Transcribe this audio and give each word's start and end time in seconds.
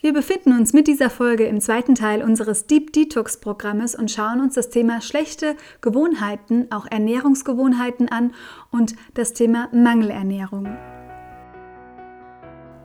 Wir 0.00 0.12
befinden 0.12 0.52
uns 0.52 0.72
mit 0.72 0.86
dieser 0.86 1.10
Folge 1.10 1.44
im 1.46 1.60
zweiten 1.60 1.96
Teil 1.96 2.22
unseres 2.22 2.68
Deep 2.68 2.92
Detox 2.92 3.40
Programmes 3.40 3.96
und 3.96 4.12
schauen 4.12 4.40
uns 4.40 4.54
das 4.54 4.70
Thema 4.70 5.00
schlechte 5.00 5.56
Gewohnheiten, 5.80 6.70
auch 6.70 6.86
Ernährungsgewohnheiten 6.88 8.08
an 8.08 8.32
und 8.70 8.94
das 9.14 9.32
Thema 9.32 9.68
Mangelernährung. 9.72 10.68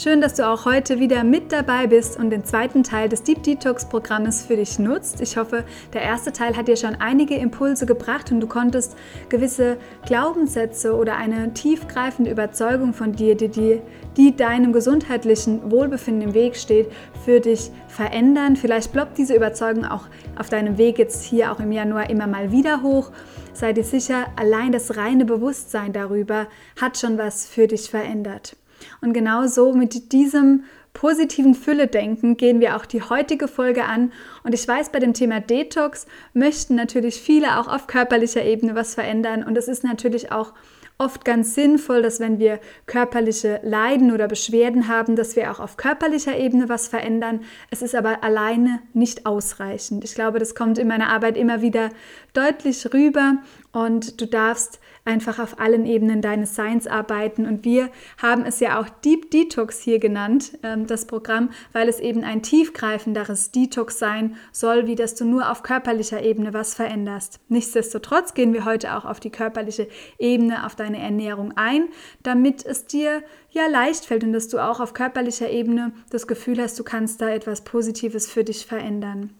Schön, 0.00 0.20
dass 0.20 0.34
du 0.34 0.48
auch 0.48 0.64
heute 0.64 1.00
wieder 1.00 1.24
mit 1.24 1.50
dabei 1.50 1.88
bist 1.88 2.20
und 2.20 2.30
den 2.30 2.44
zweiten 2.44 2.84
Teil 2.84 3.08
des 3.08 3.24
Deep 3.24 3.42
Detox 3.42 3.88
Programmes 3.88 4.46
für 4.46 4.54
dich 4.54 4.78
nutzt. 4.78 5.20
Ich 5.20 5.36
hoffe, 5.36 5.64
der 5.92 6.02
erste 6.02 6.32
Teil 6.32 6.56
hat 6.56 6.68
dir 6.68 6.76
schon 6.76 6.94
einige 6.94 7.34
Impulse 7.34 7.84
gebracht 7.84 8.30
und 8.30 8.38
du 8.38 8.46
konntest 8.46 8.96
gewisse 9.28 9.76
Glaubenssätze 10.06 10.94
oder 10.94 11.16
eine 11.16 11.52
tiefgreifende 11.52 12.30
Überzeugung 12.30 12.94
von 12.94 13.10
dir, 13.10 13.34
die, 13.34 13.48
die, 13.48 13.80
die 14.16 14.36
deinem 14.36 14.72
gesundheitlichen 14.72 15.68
Wohlbefinden 15.72 16.28
im 16.28 16.34
Weg 16.34 16.54
steht, 16.54 16.92
für 17.24 17.40
dich 17.40 17.72
verändern. 17.88 18.54
Vielleicht 18.54 18.92
ploppt 18.92 19.18
diese 19.18 19.34
Überzeugung 19.34 19.84
auch 19.84 20.06
auf 20.38 20.48
deinem 20.48 20.78
Weg 20.78 21.00
jetzt 21.00 21.24
hier 21.24 21.50
auch 21.50 21.58
im 21.58 21.72
Januar 21.72 22.08
immer 22.08 22.28
mal 22.28 22.52
wieder 22.52 22.84
hoch. 22.84 23.10
Sei 23.52 23.72
dir 23.72 23.82
sicher, 23.82 24.26
allein 24.36 24.70
das 24.70 24.96
reine 24.96 25.24
Bewusstsein 25.24 25.92
darüber 25.92 26.46
hat 26.80 26.98
schon 26.98 27.18
was 27.18 27.48
für 27.48 27.66
dich 27.66 27.90
verändert. 27.90 28.54
Und 29.00 29.12
genau 29.12 29.46
so 29.46 29.72
mit 29.72 30.12
diesem 30.12 30.64
positiven 30.92 31.54
Fülle-Denken 31.54 32.36
gehen 32.36 32.60
wir 32.60 32.76
auch 32.76 32.84
die 32.84 33.02
heutige 33.02 33.46
Folge 33.46 33.84
an. 33.84 34.12
Und 34.42 34.52
ich 34.52 34.66
weiß, 34.66 34.90
bei 34.90 34.98
dem 34.98 35.14
Thema 35.14 35.40
Detox 35.40 36.06
möchten 36.32 36.74
natürlich 36.74 37.20
viele 37.20 37.58
auch 37.58 37.68
auf 37.68 37.86
körperlicher 37.86 38.44
Ebene 38.44 38.74
was 38.74 38.94
verändern. 38.94 39.44
Und 39.44 39.56
es 39.56 39.68
ist 39.68 39.84
natürlich 39.84 40.32
auch 40.32 40.54
oft 40.98 41.24
ganz 41.24 41.54
sinnvoll, 41.54 42.02
dass 42.02 42.18
wenn 42.18 42.40
wir 42.40 42.58
körperliche 42.86 43.60
Leiden 43.62 44.12
oder 44.12 44.26
Beschwerden 44.26 44.88
haben, 44.88 45.14
dass 45.14 45.36
wir 45.36 45.50
auch 45.52 45.60
auf 45.60 45.76
körperlicher 45.76 46.36
Ebene 46.36 46.68
was 46.68 46.88
verändern. 46.88 47.42
Es 47.70 47.82
ist 47.82 47.94
aber 47.94 48.24
alleine 48.24 48.80
nicht 48.92 49.24
ausreichend. 49.24 50.02
Ich 50.02 50.16
glaube, 50.16 50.40
das 50.40 50.56
kommt 50.56 50.78
in 50.78 50.88
meiner 50.88 51.10
Arbeit 51.10 51.36
immer 51.36 51.62
wieder 51.62 51.90
deutlich 52.32 52.92
rüber 52.92 53.36
und 53.70 54.20
du 54.20 54.26
darfst 54.26 54.80
einfach 55.08 55.38
auf 55.38 55.58
allen 55.58 55.86
Ebenen 55.86 56.20
deines 56.20 56.54
Seins 56.54 56.86
arbeiten. 56.86 57.46
Und 57.46 57.64
wir 57.64 57.88
haben 58.18 58.44
es 58.44 58.60
ja 58.60 58.78
auch 58.78 58.88
Deep 58.88 59.30
Detox 59.30 59.80
hier 59.80 59.98
genannt, 59.98 60.58
ähm, 60.62 60.86
das 60.86 61.06
Programm, 61.06 61.50
weil 61.72 61.88
es 61.88 61.98
eben 61.98 62.24
ein 62.24 62.42
tiefgreifenderes 62.42 63.50
Detox 63.50 63.98
sein 63.98 64.36
soll, 64.52 64.86
wie 64.86 64.94
dass 64.94 65.14
du 65.14 65.24
nur 65.24 65.50
auf 65.50 65.62
körperlicher 65.62 66.22
Ebene 66.22 66.52
was 66.52 66.74
veränderst. 66.74 67.40
Nichtsdestotrotz 67.48 68.34
gehen 68.34 68.52
wir 68.52 68.66
heute 68.66 68.96
auch 68.96 69.06
auf 69.06 69.18
die 69.18 69.30
körperliche 69.30 69.88
Ebene, 70.18 70.66
auf 70.66 70.76
deine 70.76 70.98
Ernährung 70.98 71.56
ein, 71.56 71.88
damit 72.22 72.66
es 72.66 72.84
dir 72.84 73.22
ja 73.50 73.66
leicht 73.66 74.04
fällt 74.04 74.24
und 74.24 74.34
dass 74.34 74.48
du 74.48 74.58
auch 74.58 74.78
auf 74.78 74.92
körperlicher 74.92 75.48
Ebene 75.48 75.92
das 76.10 76.26
Gefühl 76.26 76.60
hast, 76.60 76.78
du 76.78 76.84
kannst 76.84 77.22
da 77.22 77.30
etwas 77.30 77.64
Positives 77.64 78.30
für 78.30 78.44
dich 78.44 78.66
verändern. 78.66 79.30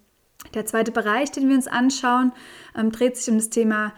Der 0.55 0.65
zweite 0.65 0.93
Bereich, 0.93 1.31
den 1.31 1.47
wir 1.49 1.57
uns 1.57 1.67
anschauen, 1.67 2.33
ähm, 2.75 2.91
dreht 2.91 3.19
sich 3.19 3.29
um 3.29 3.37
das 3.37 3.51
Thema 3.51 3.93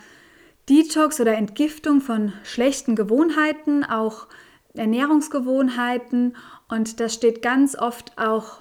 Detox 0.71 1.21
oder 1.21 1.35
Entgiftung 1.35 2.01
von 2.01 2.33
schlechten 2.45 2.95
Gewohnheiten, 2.95 3.83
auch 3.83 4.29
Ernährungsgewohnheiten. 4.75 6.37
Und 6.69 7.01
das 7.01 7.13
steht 7.13 7.43
ganz 7.43 7.77
oft 7.77 8.17
auch 8.17 8.59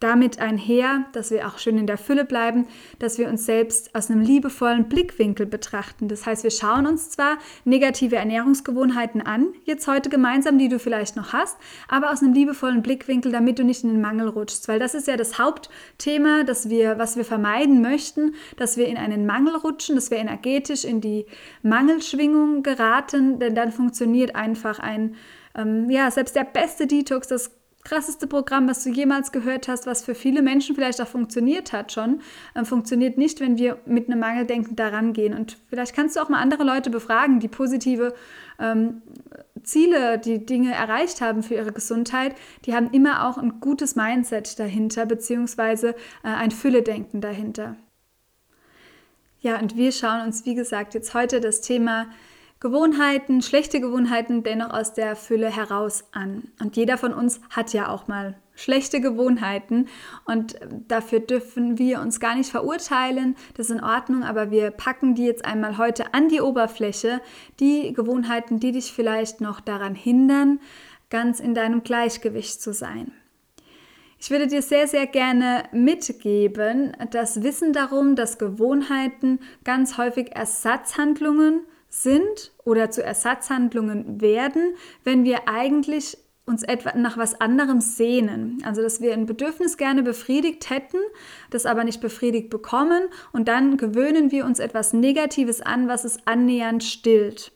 damit 0.00 0.38
einher, 0.38 1.04
dass 1.12 1.30
wir 1.30 1.46
auch 1.46 1.58
schön 1.58 1.78
in 1.78 1.86
der 1.86 1.98
Fülle 1.98 2.24
bleiben, 2.24 2.66
dass 2.98 3.18
wir 3.18 3.28
uns 3.28 3.46
selbst 3.46 3.94
aus 3.94 4.10
einem 4.10 4.20
liebevollen 4.20 4.88
Blickwinkel 4.88 5.46
betrachten. 5.46 6.08
Das 6.08 6.26
heißt, 6.26 6.44
wir 6.44 6.50
schauen 6.50 6.86
uns 6.86 7.10
zwar 7.10 7.38
negative 7.64 8.16
Ernährungsgewohnheiten 8.16 9.22
an, 9.22 9.48
jetzt 9.64 9.88
heute 9.88 10.08
gemeinsam, 10.08 10.58
die 10.58 10.68
du 10.68 10.78
vielleicht 10.78 11.16
noch 11.16 11.32
hast, 11.32 11.56
aber 11.88 12.12
aus 12.12 12.22
einem 12.22 12.34
liebevollen 12.34 12.82
Blickwinkel, 12.82 13.32
damit 13.32 13.58
du 13.58 13.64
nicht 13.64 13.84
in 13.84 13.90
den 13.90 14.00
Mangel 14.00 14.28
rutschst, 14.28 14.68
weil 14.68 14.78
das 14.78 14.94
ist 14.94 15.08
ja 15.08 15.16
das 15.16 15.38
Hauptthema, 15.38 16.44
dass 16.44 16.68
wir, 16.68 16.98
was 16.98 17.16
wir 17.16 17.24
vermeiden 17.24 17.80
möchten, 17.80 18.34
dass 18.56 18.76
wir 18.76 18.86
in 18.86 18.96
einen 18.96 19.26
Mangel 19.26 19.56
rutschen, 19.56 19.94
dass 19.94 20.10
wir 20.10 20.18
energetisch 20.18 20.84
in 20.84 21.00
die 21.00 21.26
Mangelschwingung 21.62 22.62
geraten, 22.62 23.38
denn 23.38 23.54
dann 23.54 23.72
funktioniert 23.72 24.34
einfach 24.34 24.78
ein 24.78 25.16
ähm, 25.56 25.90
ja, 25.90 26.10
selbst 26.10 26.36
der 26.36 26.44
beste 26.44 26.86
Detox, 26.86 27.28
das 27.28 27.55
krasseste 27.86 28.26
Programm, 28.26 28.68
was 28.68 28.82
du 28.82 28.90
jemals 28.90 29.30
gehört 29.30 29.68
hast, 29.68 29.86
was 29.86 30.04
für 30.04 30.16
viele 30.16 30.42
Menschen 30.42 30.74
vielleicht 30.74 31.00
auch 31.00 31.06
funktioniert 31.06 31.72
hat 31.72 31.92
schon, 31.92 32.20
äh, 32.54 32.64
funktioniert 32.64 33.16
nicht, 33.16 33.40
wenn 33.40 33.58
wir 33.58 33.78
mit 33.86 34.08
einem 34.08 34.18
Mangeldenken 34.18 34.74
daran 34.74 35.12
gehen. 35.12 35.34
Und 35.34 35.56
vielleicht 35.68 35.94
kannst 35.94 36.16
du 36.16 36.20
auch 36.20 36.28
mal 36.28 36.40
andere 36.40 36.64
Leute 36.64 36.90
befragen, 36.90 37.38
die 37.38 37.46
positive 37.46 38.12
ähm, 38.58 39.02
Ziele, 39.62 40.18
die 40.18 40.44
Dinge 40.44 40.74
erreicht 40.74 41.20
haben 41.20 41.44
für 41.44 41.54
ihre 41.54 41.72
Gesundheit, 41.72 42.34
die 42.64 42.74
haben 42.74 42.90
immer 42.90 43.28
auch 43.28 43.38
ein 43.38 43.60
gutes 43.60 43.94
Mindset 43.94 44.58
dahinter, 44.58 45.06
beziehungsweise 45.06 45.90
äh, 46.24 46.28
ein 46.28 46.50
Fülle-Denken 46.50 47.20
dahinter. 47.20 47.76
Ja, 49.40 49.60
und 49.60 49.76
wir 49.76 49.92
schauen 49.92 50.22
uns, 50.22 50.44
wie 50.44 50.56
gesagt, 50.56 50.94
jetzt 50.94 51.14
heute 51.14 51.40
das 51.40 51.60
Thema 51.60 52.06
Gewohnheiten, 52.58 53.42
schlechte 53.42 53.80
Gewohnheiten 53.80 54.42
dennoch 54.42 54.70
aus 54.70 54.94
der 54.94 55.14
Fülle 55.14 55.54
heraus 55.54 56.04
an. 56.12 56.44
Und 56.60 56.76
jeder 56.76 56.96
von 56.96 57.12
uns 57.12 57.40
hat 57.50 57.74
ja 57.74 57.88
auch 57.88 58.08
mal 58.08 58.36
schlechte 58.54 59.02
Gewohnheiten 59.02 59.88
und 60.24 60.56
dafür 60.88 61.20
dürfen 61.20 61.78
wir 61.78 62.00
uns 62.00 62.18
gar 62.18 62.34
nicht 62.34 62.50
verurteilen. 62.50 63.36
Das 63.54 63.68
ist 63.68 63.76
in 63.76 63.84
Ordnung, 63.84 64.24
aber 64.24 64.50
wir 64.50 64.70
packen 64.70 65.14
die 65.14 65.26
jetzt 65.26 65.44
einmal 65.44 65.76
heute 65.76 66.14
an 66.14 66.28
die 66.30 66.40
Oberfläche. 66.40 67.20
Die 67.60 67.92
Gewohnheiten, 67.92 68.58
die 68.58 68.72
dich 68.72 68.92
vielleicht 68.92 69.42
noch 69.42 69.60
daran 69.60 69.94
hindern, 69.94 70.58
ganz 71.10 71.40
in 71.40 71.54
deinem 71.54 71.82
Gleichgewicht 71.82 72.62
zu 72.62 72.72
sein. 72.72 73.12
Ich 74.18 74.30
würde 74.30 74.46
dir 74.46 74.62
sehr, 74.62 74.88
sehr 74.88 75.06
gerne 75.06 75.64
mitgeben, 75.72 76.96
das 77.10 77.42
Wissen 77.42 77.74
darum, 77.74 78.16
dass 78.16 78.38
Gewohnheiten 78.38 79.40
ganz 79.62 79.98
häufig 79.98 80.34
Ersatzhandlungen 80.34 81.60
sind 81.88 82.52
oder 82.64 82.90
zu 82.90 83.02
Ersatzhandlungen 83.02 84.20
werden, 84.20 84.74
wenn 85.04 85.24
wir 85.24 85.48
eigentlich 85.48 86.18
uns 86.46 86.62
etwa 86.62 86.96
nach 86.96 87.18
was 87.18 87.40
anderem 87.40 87.80
sehnen. 87.80 88.58
Also, 88.64 88.80
dass 88.80 89.00
wir 89.00 89.12
ein 89.12 89.26
Bedürfnis 89.26 89.76
gerne 89.76 90.04
befriedigt 90.04 90.70
hätten, 90.70 90.98
das 91.50 91.66
aber 91.66 91.82
nicht 91.82 92.00
befriedigt 92.00 92.50
bekommen 92.50 93.02
und 93.32 93.48
dann 93.48 93.76
gewöhnen 93.76 94.30
wir 94.30 94.46
uns 94.46 94.60
etwas 94.60 94.92
Negatives 94.92 95.60
an, 95.60 95.88
was 95.88 96.04
es 96.04 96.18
annähernd 96.26 96.84
stillt. 96.84 97.52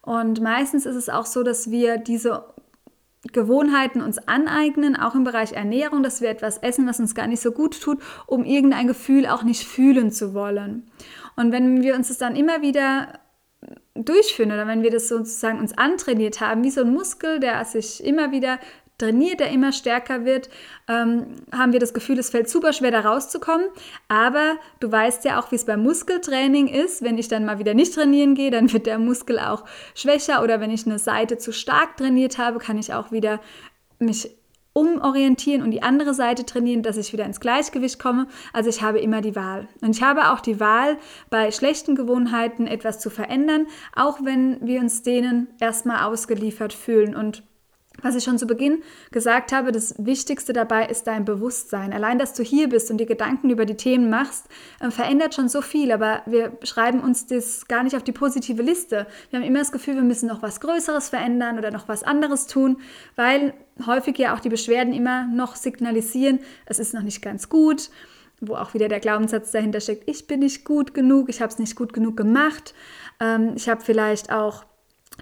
Und 0.00 0.40
meistens 0.40 0.86
ist 0.86 0.96
es 0.96 1.08
auch 1.08 1.26
so, 1.26 1.42
dass 1.42 1.70
wir 1.70 1.98
diese 1.98 2.44
Gewohnheiten 3.32 4.02
uns 4.02 4.18
aneignen, 4.18 4.96
auch 4.96 5.14
im 5.14 5.24
Bereich 5.24 5.52
Ernährung, 5.52 6.02
dass 6.02 6.20
wir 6.20 6.28
etwas 6.28 6.58
essen, 6.58 6.86
was 6.86 7.00
uns 7.00 7.14
gar 7.14 7.26
nicht 7.26 7.40
so 7.40 7.52
gut 7.52 7.80
tut, 7.80 7.98
um 8.26 8.44
irgendein 8.44 8.86
Gefühl 8.86 9.26
auch 9.26 9.42
nicht 9.42 9.64
fühlen 9.64 10.10
zu 10.10 10.34
wollen. 10.34 10.90
Und 11.36 11.52
wenn 11.52 11.82
wir 11.82 11.94
uns 11.94 12.08
das 12.08 12.18
dann 12.18 12.36
immer 12.36 12.62
wieder 12.62 13.20
durchführen 13.94 14.52
oder 14.52 14.66
wenn 14.66 14.82
wir 14.82 14.90
das 14.90 15.08
sozusagen 15.08 15.60
uns 15.60 15.76
antrainiert 15.76 16.40
haben, 16.40 16.64
wie 16.64 16.70
so 16.70 16.82
ein 16.82 16.92
Muskel, 16.92 17.38
der 17.40 17.64
sich 17.64 18.02
immer 18.04 18.32
wieder 18.32 18.58
trainiert, 18.98 19.40
der 19.40 19.50
immer 19.50 19.72
stärker 19.72 20.24
wird, 20.24 20.48
ähm, 20.88 21.26
haben 21.52 21.72
wir 21.72 21.80
das 21.80 21.94
Gefühl, 21.94 22.18
es 22.18 22.30
fällt 22.30 22.48
super 22.48 22.72
schwer, 22.72 22.92
da 22.92 23.00
rauszukommen. 23.00 23.66
Aber 24.08 24.56
du 24.80 24.90
weißt 24.90 25.24
ja 25.24 25.40
auch, 25.40 25.50
wie 25.50 25.56
es 25.56 25.64
beim 25.64 25.82
Muskeltraining 25.82 26.68
ist. 26.68 27.02
Wenn 27.02 27.18
ich 27.18 27.28
dann 27.28 27.44
mal 27.44 27.58
wieder 27.58 27.74
nicht 27.74 27.94
trainieren 27.94 28.34
gehe, 28.34 28.50
dann 28.50 28.72
wird 28.72 28.86
der 28.86 28.98
Muskel 28.98 29.38
auch 29.38 29.64
schwächer. 29.94 30.42
Oder 30.42 30.60
wenn 30.60 30.70
ich 30.70 30.86
eine 30.86 30.98
Seite 30.98 31.38
zu 31.38 31.52
stark 31.52 31.96
trainiert 31.96 32.38
habe, 32.38 32.58
kann 32.58 32.78
ich 32.78 32.94
auch 32.94 33.10
wieder 33.10 33.40
mich 33.98 34.30
umorientieren 34.74 35.62
und 35.62 35.70
die 35.70 35.82
andere 35.82 36.12
Seite 36.12 36.44
trainieren, 36.44 36.82
dass 36.82 36.98
ich 36.98 37.12
wieder 37.12 37.24
ins 37.24 37.40
Gleichgewicht 37.40 37.98
komme. 37.98 38.26
Also 38.52 38.68
ich 38.68 38.82
habe 38.82 38.98
immer 38.98 39.22
die 39.22 39.36
Wahl. 39.36 39.68
Und 39.80 39.96
ich 39.96 40.02
habe 40.02 40.32
auch 40.32 40.40
die 40.40 40.60
Wahl, 40.60 40.98
bei 41.30 41.50
schlechten 41.52 41.94
Gewohnheiten 41.94 42.66
etwas 42.66 43.00
zu 43.00 43.08
verändern, 43.08 43.66
auch 43.94 44.18
wenn 44.22 44.58
wir 44.66 44.80
uns 44.80 45.02
denen 45.02 45.48
erstmal 45.60 46.04
ausgeliefert 46.04 46.72
fühlen. 46.72 47.14
Und 47.14 47.44
was 48.04 48.14
ich 48.14 48.22
schon 48.22 48.38
zu 48.38 48.46
Beginn 48.46 48.82
gesagt 49.10 49.50
habe, 49.52 49.72
das 49.72 49.94
Wichtigste 49.98 50.52
dabei 50.52 50.86
ist 50.86 51.06
dein 51.06 51.24
Bewusstsein. 51.24 51.92
Allein, 51.92 52.18
dass 52.18 52.34
du 52.34 52.42
hier 52.42 52.68
bist 52.68 52.90
und 52.90 52.98
dir 52.98 53.06
Gedanken 53.06 53.50
über 53.50 53.64
die 53.64 53.76
Themen 53.76 54.10
machst, 54.10 54.46
äh, 54.80 54.90
verändert 54.90 55.34
schon 55.34 55.48
so 55.48 55.62
viel. 55.62 55.90
Aber 55.90 56.22
wir 56.26 56.52
schreiben 56.62 57.00
uns 57.00 57.26
das 57.26 57.66
gar 57.66 57.82
nicht 57.82 57.96
auf 57.96 58.02
die 58.02 58.12
positive 58.12 58.62
Liste. 58.62 59.06
Wir 59.30 59.40
haben 59.40 59.46
immer 59.46 59.60
das 59.60 59.72
Gefühl, 59.72 59.94
wir 59.94 60.02
müssen 60.02 60.28
noch 60.28 60.42
was 60.42 60.60
Größeres 60.60 61.08
verändern 61.08 61.58
oder 61.58 61.70
noch 61.70 61.88
was 61.88 62.02
anderes 62.02 62.46
tun, 62.46 62.76
weil 63.16 63.54
häufig 63.86 64.18
ja 64.18 64.34
auch 64.34 64.40
die 64.40 64.50
Beschwerden 64.50 64.92
immer 64.92 65.26
noch 65.26 65.56
signalisieren, 65.56 66.40
es 66.66 66.78
ist 66.78 66.94
noch 66.94 67.02
nicht 67.02 67.22
ganz 67.22 67.48
gut 67.48 67.90
wo 68.40 68.56
auch 68.56 68.74
wieder 68.74 68.88
der 68.88 69.00
Glaubenssatz 69.00 69.52
dahinter 69.52 69.80
steckt, 69.80 70.08
ich 70.08 70.26
bin 70.26 70.40
nicht 70.40 70.64
gut 70.64 70.92
genug, 70.92 71.30
ich 71.30 71.40
habe 71.40 71.50
es 71.50 71.58
nicht 71.58 71.76
gut 71.76 71.94
genug 71.94 72.16
gemacht, 72.16 72.74
ähm, 73.20 73.52
ich 73.56 73.68
habe 73.68 73.80
vielleicht 73.80 74.30
auch 74.30 74.64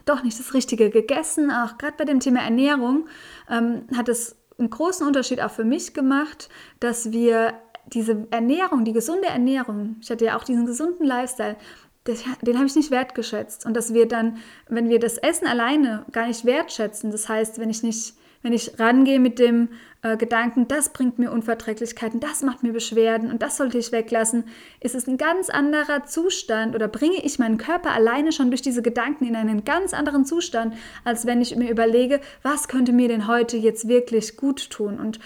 doch 0.04 0.22
nicht 0.22 0.38
das 0.38 0.54
Richtige 0.54 0.90
gegessen. 0.90 1.50
Auch 1.50 1.78
gerade 1.78 1.94
bei 1.96 2.04
dem 2.04 2.20
Thema 2.20 2.40
Ernährung 2.40 3.06
ähm, 3.50 3.86
hat 3.96 4.08
es 4.08 4.36
einen 4.58 4.70
großen 4.70 5.06
Unterschied 5.06 5.40
auch 5.40 5.50
für 5.50 5.64
mich 5.64 5.94
gemacht, 5.94 6.48
dass 6.80 7.10
wir 7.12 7.54
diese 7.86 8.26
Ernährung, 8.30 8.84
die 8.84 8.92
gesunde 8.92 9.28
Ernährung, 9.28 9.96
ich 10.00 10.10
hatte 10.10 10.24
ja 10.24 10.36
auch 10.36 10.44
diesen 10.44 10.66
gesunden 10.66 11.04
Lifestyle, 11.04 11.56
das, 12.04 12.24
den 12.42 12.56
habe 12.56 12.66
ich 12.66 12.74
nicht 12.74 12.90
wertgeschätzt. 12.90 13.66
Und 13.66 13.74
dass 13.74 13.94
wir 13.94 14.08
dann, 14.08 14.38
wenn 14.68 14.88
wir 14.88 14.98
das 14.98 15.18
Essen 15.18 15.46
alleine 15.46 16.04
gar 16.10 16.26
nicht 16.26 16.44
wertschätzen, 16.44 17.10
das 17.10 17.28
heißt, 17.28 17.58
wenn 17.58 17.70
ich 17.70 17.82
nicht 17.82 18.14
wenn 18.42 18.52
ich 18.52 18.78
rangehe 18.78 19.20
mit 19.20 19.38
dem 19.38 19.68
äh, 20.02 20.16
Gedanken, 20.16 20.66
das 20.66 20.92
bringt 20.92 21.18
mir 21.18 21.30
Unverträglichkeiten, 21.30 22.18
das 22.18 22.42
macht 22.42 22.62
mir 22.62 22.72
Beschwerden 22.72 23.30
und 23.30 23.40
das 23.40 23.56
sollte 23.56 23.78
ich 23.78 23.92
weglassen, 23.92 24.44
ist 24.80 24.94
es 24.94 25.06
ein 25.06 25.16
ganz 25.16 25.48
anderer 25.48 26.04
Zustand 26.04 26.74
oder 26.74 26.88
bringe 26.88 27.22
ich 27.22 27.38
meinen 27.38 27.56
Körper 27.56 27.92
alleine 27.92 28.32
schon 28.32 28.50
durch 28.50 28.62
diese 28.62 28.82
Gedanken 28.82 29.26
in 29.26 29.36
einen 29.36 29.64
ganz 29.64 29.94
anderen 29.94 30.24
Zustand, 30.24 30.74
als 31.04 31.24
wenn 31.24 31.40
ich 31.40 31.54
mir 31.54 31.70
überlege, 31.70 32.20
was 32.42 32.66
könnte 32.66 32.92
mir 32.92 33.08
denn 33.08 33.28
heute 33.28 33.56
jetzt 33.56 33.86
wirklich 33.86 34.36
gut 34.36 34.70
tun? 34.70 34.98
Und 34.98 35.20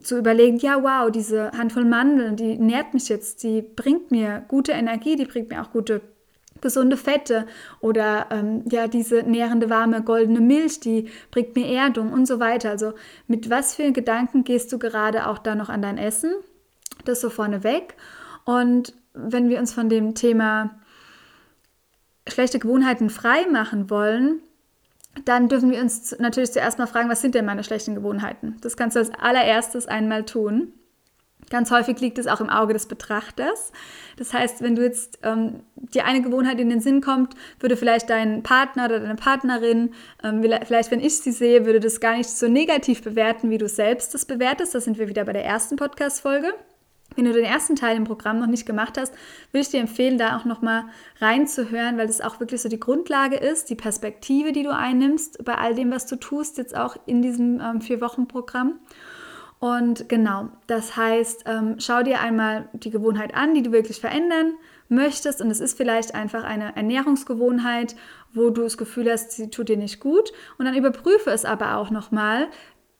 zu 0.00 0.16
überlegen, 0.16 0.58
ja 0.58 0.82
wow, 0.82 1.10
diese 1.10 1.50
Handvoll 1.52 1.84
Mandeln, 1.84 2.36
die 2.36 2.56
nährt 2.56 2.94
mich 2.94 3.08
jetzt, 3.08 3.42
die 3.42 3.62
bringt 3.62 4.12
mir 4.12 4.44
gute 4.46 4.72
Energie, 4.72 5.16
die 5.16 5.24
bringt 5.24 5.50
mir 5.50 5.60
auch 5.60 5.72
gute 5.72 6.00
gesunde 6.64 6.96
Fette 6.96 7.46
oder 7.80 8.26
ähm, 8.30 8.64
ja 8.68 8.88
diese 8.88 9.22
nährende 9.22 9.70
warme 9.70 10.02
goldene 10.02 10.40
Milch, 10.40 10.80
die 10.80 11.08
bringt 11.30 11.54
mir 11.54 11.68
Erdung 11.68 12.12
und 12.12 12.26
so 12.26 12.40
weiter. 12.40 12.70
Also 12.70 12.94
mit 13.28 13.50
was 13.50 13.76
für 13.76 13.92
Gedanken 13.92 14.42
gehst 14.42 14.72
du 14.72 14.78
gerade 14.80 15.28
auch 15.28 15.38
da 15.38 15.54
noch 15.54 15.68
an 15.68 15.82
dein 15.82 15.98
Essen? 15.98 16.32
Das 17.04 17.20
so 17.20 17.30
vorne 17.30 17.62
weg. 17.62 17.94
Und 18.44 18.94
wenn 19.12 19.48
wir 19.48 19.60
uns 19.60 19.72
von 19.72 19.88
dem 19.88 20.14
Thema 20.14 20.80
schlechte 22.26 22.58
Gewohnheiten 22.58 23.10
frei 23.10 23.46
machen 23.46 23.90
wollen, 23.90 24.40
dann 25.24 25.48
dürfen 25.48 25.70
wir 25.70 25.80
uns 25.80 26.16
natürlich 26.18 26.52
zuerst 26.52 26.78
mal 26.78 26.86
fragen, 26.86 27.08
was 27.08 27.20
sind 27.20 27.34
denn 27.34 27.44
meine 27.44 27.62
schlechten 27.62 27.94
Gewohnheiten? 27.94 28.56
Das 28.62 28.76
kannst 28.76 28.96
du 28.96 29.00
als 29.00 29.10
allererstes 29.10 29.86
einmal 29.86 30.24
tun. 30.24 30.72
Ganz 31.50 31.70
häufig 31.70 32.00
liegt 32.00 32.18
es 32.18 32.26
auch 32.26 32.40
im 32.40 32.50
Auge 32.50 32.72
des 32.72 32.86
Betrachters. 32.86 33.72
Das 34.16 34.32
heißt, 34.32 34.62
wenn 34.62 34.76
du 34.76 34.82
jetzt 34.82 35.18
ähm, 35.22 35.60
dir 35.74 36.04
eine 36.04 36.22
Gewohnheit 36.22 36.60
in 36.60 36.70
den 36.70 36.80
Sinn 36.80 37.00
kommt, 37.00 37.34
würde 37.60 37.76
vielleicht 37.76 38.10
dein 38.10 38.42
Partner 38.42 38.86
oder 38.86 39.00
deine 39.00 39.16
Partnerin, 39.16 39.92
ähm, 40.22 40.42
vielleicht 40.64 40.90
wenn 40.90 41.00
ich 41.00 41.18
sie 41.18 41.32
sehe, 41.32 41.66
würde 41.66 41.80
das 41.80 42.00
gar 42.00 42.16
nicht 42.16 42.30
so 42.30 42.48
negativ 42.48 43.02
bewerten, 43.02 43.50
wie 43.50 43.58
du 43.58 43.68
selbst 43.68 44.14
das 44.14 44.24
bewertest. 44.24 44.74
Da 44.74 44.80
sind 44.80 44.98
wir 44.98 45.08
wieder 45.08 45.24
bei 45.24 45.32
der 45.32 45.44
ersten 45.44 45.76
Podcast-Folge. 45.76 46.54
Wenn 47.16 47.26
du 47.26 47.32
den 47.32 47.44
ersten 47.44 47.76
Teil 47.76 47.96
im 47.96 48.04
Programm 48.04 48.40
noch 48.40 48.46
nicht 48.46 48.66
gemacht 48.66 48.98
hast, 48.98 49.12
würde 49.52 49.62
ich 49.62 49.68
dir 49.68 49.80
empfehlen, 49.80 50.18
da 50.18 50.36
auch 50.36 50.44
nochmal 50.44 50.84
reinzuhören, 51.20 51.96
weil 51.96 52.08
das 52.08 52.20
auch 52.20 52.40
wirklich 52.40 52.60
so 52.60 52.68
die 52.68 52.80
Grundlage 52.80 53.36
ist, 53.36 53.70
die 53.70 53.76
Perspektive, 53.76 54.52
die 54.52 54.64
du 54.64 54.74
einnimmst 54.74 55.44
bei 55.44 55.54
all 55.54 55.74
dem, 55.74 55.92
was 55.92 56.06
du 56.06 56.16
tust, 56.16 56.58
jetzt 56.58 56.76
auch 56.76 56.96
in 57.06 57.22
diesem 57.22 57.60
ähm, 57.60 57.80
Vier-Wochen-Programm. 57.80 58.80
Und 59.64 60.10
genau, 60.10 60.50
das 60.66 60.94
heißt, 60.94 61.44
ähm, 61.46 61.76
schau 61.78 62.02
dir 62.02 62.20
einmal 62.20 62.68
die 62.74 62.90
Gewohnheit 62.90 63.32
an, 63.32 63.54
die 63.54 63.62
du 63.62 63.72
wirklich 63.72 63.98
verändern 63.98 64.52
möchtest. 64.90 65.40
Und 65.40 65.50
es 65.50 65.58
ist 65.58 65.78
vielleicht 65.78 66.14
einfach 66.14 66.44
eine 66.44 66.76
Ernährungsgewohnheit, 66.76 67.96
wo 68.34 68.50
du 68.50 68.60
das 68.60 68.76
Gefühl 68.76 69.10
hast, 69.10 69.32
sie 69.32 69.48
tut 69.48 69.70
dir 69.70 69.78
nicht 69.78 70.00
gut. 70.00 70.34
Und 70.58 70.66
dann 70.66 70.76
überprüfe 70.76 71.30
es 71.30 71.46
aber 71.46 71.78
auch 71.78 71.88
nochmal, 71.88 72.48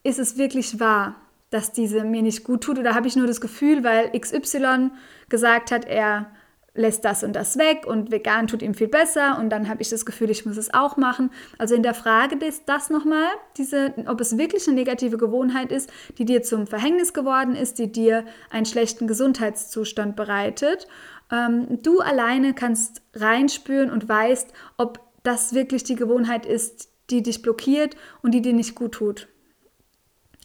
ist 0.04 0.18
es 0.18 0.38
wirklich 0.38 0.80
wahr, 0.80 1.16
dass 1.50 1.72
diese 1.72 2.02
mir 2.02 2.22
nicht 2.22 2.44
gut 2.44 2.62
tut? 2.62 2.78
Oder 2.78 2.94
habe 2.94 3.08
ich 3.08 3.16
nur 3.16 3.26
das 3.26 3.42
Gefühl, 3.42 3.84
weil 3.84 4.18
XY 4.18 4.88
gesagt 5.28 5.70
hat, 5.70 5.84
er 5.84 6.30
lässt 6.74 7.04
das 7.04 7.22
und 7.22 7.34
das 7.34 7.56
weg 7.56 7.86
und 7.86 8.10
vegan 8.10 8.48
tut 8.48 8.60
ihm 8.60 8.74
viel 8.74 8.88
besser 8.88 9.38
und 9.38 9.50
dann 9.50 9.68
habe 9.68 9.80
ich 9.80 9.90
das 9.90 10.04
Gefühl, 10.04 10.30
ich 10.30 10.44
muss 10.44 10.56
es 10.56 10.74
auch 10.74 10.96
machen. 10.96 11.30
Also 11.56 11.74
in 11.74 11.84
der 11.84 11.94
Frage 11.94 12.44
ist 12.44 12.64
das 12.66 12.90
nochmal, 12.90 13.28
diese, 13.56 13.94
ob 14.06 14.20
es 14.20 14.36
wirklich 14.36 14.66
eine 14.66 14.74
negative 14.74 15.16
Gewohnheit 15.16 15.70
ist, 15.70 15.90
die 16.18 16.24
dir 16.24 16.42
zum 16.42 16.66
Verhängnis 16.66 17.12
geworden 17.12 17.54
ist, 17.54 17.78
die 17.78 17.92
dir 17.92 18.24
einen 18.50 18.66
schlechten 18.66 19.06
Gesundheitszustand 19.06 20.16
bereitet. 20.16 20.88
Ähm, 21.30 21.80
du 21.82 22.00
alleine 22.00 22.54
kannst 22.54 23.02
reinspüren 23.14 23.90
und 23.90 24.08
weißt, 24.08 24.52
ob 24.76 24.98
das 25.22 25.54
wirklich 25.54 25.84
die 25.84 25.96
Gewohnheit 25.96 26.44
ist, 26.44 26.88
die 27.10 27.22
dich 27.22 27.40
blockiert 27.40 27.96
und 28.22 28.32
die 28.32 28.42
dir 28.42 28.52
nicht 28.52 28.74
gut 28.74 28.92
tut. 28.92 29.28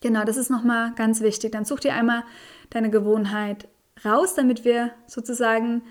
Genau, 0.02 0.24
das 0.24 0.38
ist 0.38 0.50
nochmal 0.50 0.94
ganz 0.96 1.22
wichtig. 1.22 1.52
Dann 1.52 1.66
such 1.66 1.80
dir 1.80 1.94
einmal 1.94 2.24
deine 2.70 2.90
Gewohnheit 2.90 3.68
raus, 4.06 4.36
damit 4.36 4.64
wir 4.64 4.92
sozusagen 5.08 5.82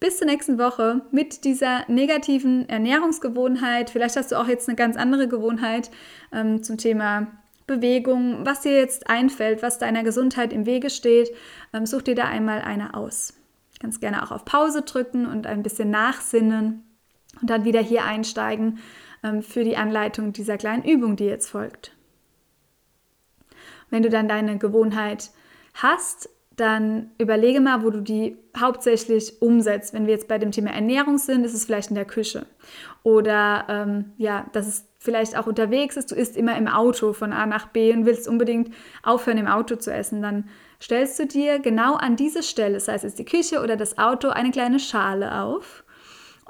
bis 0.00 0.16
zur 0.16 0.26
nächsten 0.26 0.58
Woche 0.58 1.02
mit 1.12 1.44
dieser 1.44 1.84
negativen 1.88 2.68
Ernährungsgewohnheit. 2.68 3.90
Vielleicht 3.90 4.16
hast 4.16 4.32
du 4.32 4.40
auch 4.40 4.48
jetzt 4.48 4.68
eine 4.68 4.76
ganz 4.76 4.96
andere 4.96 5.28
Gewohnheit 5.28 5.90
ähm, 6.32 6.62
zum 6.62 6.78
Thema 6.78 7.26
Bewegung, 7.66 8.44
was 8.44 8.62
dir 8.62 8.72
jetzt 8.72 9.08
einfällt, 9.08 9.62
was 9.62 9.78
deiner 9.78 10.02
Gesundheit 10.02 10.52
im 10.52 10.64
Wege 10.64 10.88
steht. 10.88 11.30
Ähm, 11.74 11.84
such 11.84 12.02
dir 12.02 12.14
da 12.14 12.24
einmal 12.24 12.62
eine 12.62 12.94
aus. 12.94 13.34
Ganz 13.78 14.00
gerne 14.00 14.22
auch 14.22 14.30
auf 14.32 14.44
Pause 14.44 14.82
drücken 14.82 15.26
und 15.26 15.46
ein 15.46 15.62
bisschen 15.62 15.90
nachsinnen 15.90 16.84
und 17.40 17.50
dann 17.50 17.64
wieder 17.64 17.80
hier 17.80 18.04
einsteigen 18.04 18.78
ähm, 19.22 19.42
für 19.42 19.64
die 19.64 19.76
Anleitung 19.76 20.32
dieser 20.32 20.56
kleinen 20.56 20.82
Übung, 20.82 21.16
die 21.16 21.24
jetzt 21.24 21.50
folgt. 21.50 21.94
Wenn 23.90 24.02
du 24.02 24.08
dann 24.08 24.28
deine 24.28 24.56
Gewohnheit 24.56 25.30
hast, 25.74 26.30
dann 26.60 27.10
überlege 27.18 27.60
mal, 27.60 27.82
wo 27.82 27.90
du 27.90 28.00
die 28.00 28.36
hauptsächlich 28.58 29.40
umsetzt. 29.40 29.94
Wenn 29.94 30.06
wir 30.06 30.12
jetzt 30.12 30.28
bei 30.28 30.38
dem 30.38 30.52
Thema 30.52 30.70
Ernährung 30.70 31.18
sind, 31.18 31.44
ist 31.44 31.54
es 31.54 31.64
vielleicht 31.64 31.88
in 31.88 31.94
der 31.94 32.04
Küche. 32.04 32.46
Oder 33.02 33.64
ähm, 33.68 34.12
ja, 34.18 34.46
dass 34.52 34.66
es 34.66 34.84
vielleicht 34.98 35.36
auch 35.36 35.46
unterwegs 35.46 35.96
ist. 35.96 36.10
Du 36.10 36.14
isst 36.14 36.36
immer 36.36 36.56
im 36.56 36.68
Auto 36.68 37.12
von 37.12 37.32
A 37.32 37.46
nach 37.46 37.68
B 37.68 37.92
und 37.92 38.04
willst 38.04 38.28
unbedingt 38.28 38.72
aufhören, 39.02 39.38
im 39.38 39.46
Auto 39.46 39.76
zu 39.76 39.92
essen. 39.92 40.20
Dann 40.20 40.48
stellst 40.80 41.18
du 41.18 41.26
dir 41.26 41.58
genau 41.58 41.94
an 41.94 42.16
diese 42.16 42.42
Stelle, 42.42 42.78
sei 42.80 42.94
es 42.94 43.14
die 43.14 43.24
Küche 43.24 43.62
oder 43.62 43.76
das 43.76 43.96
Auto, 43.98 44.28
eine 44.28 44.50
kleine 44.50 44.78
Schale 44.78 45.42
auf 45.42 45.84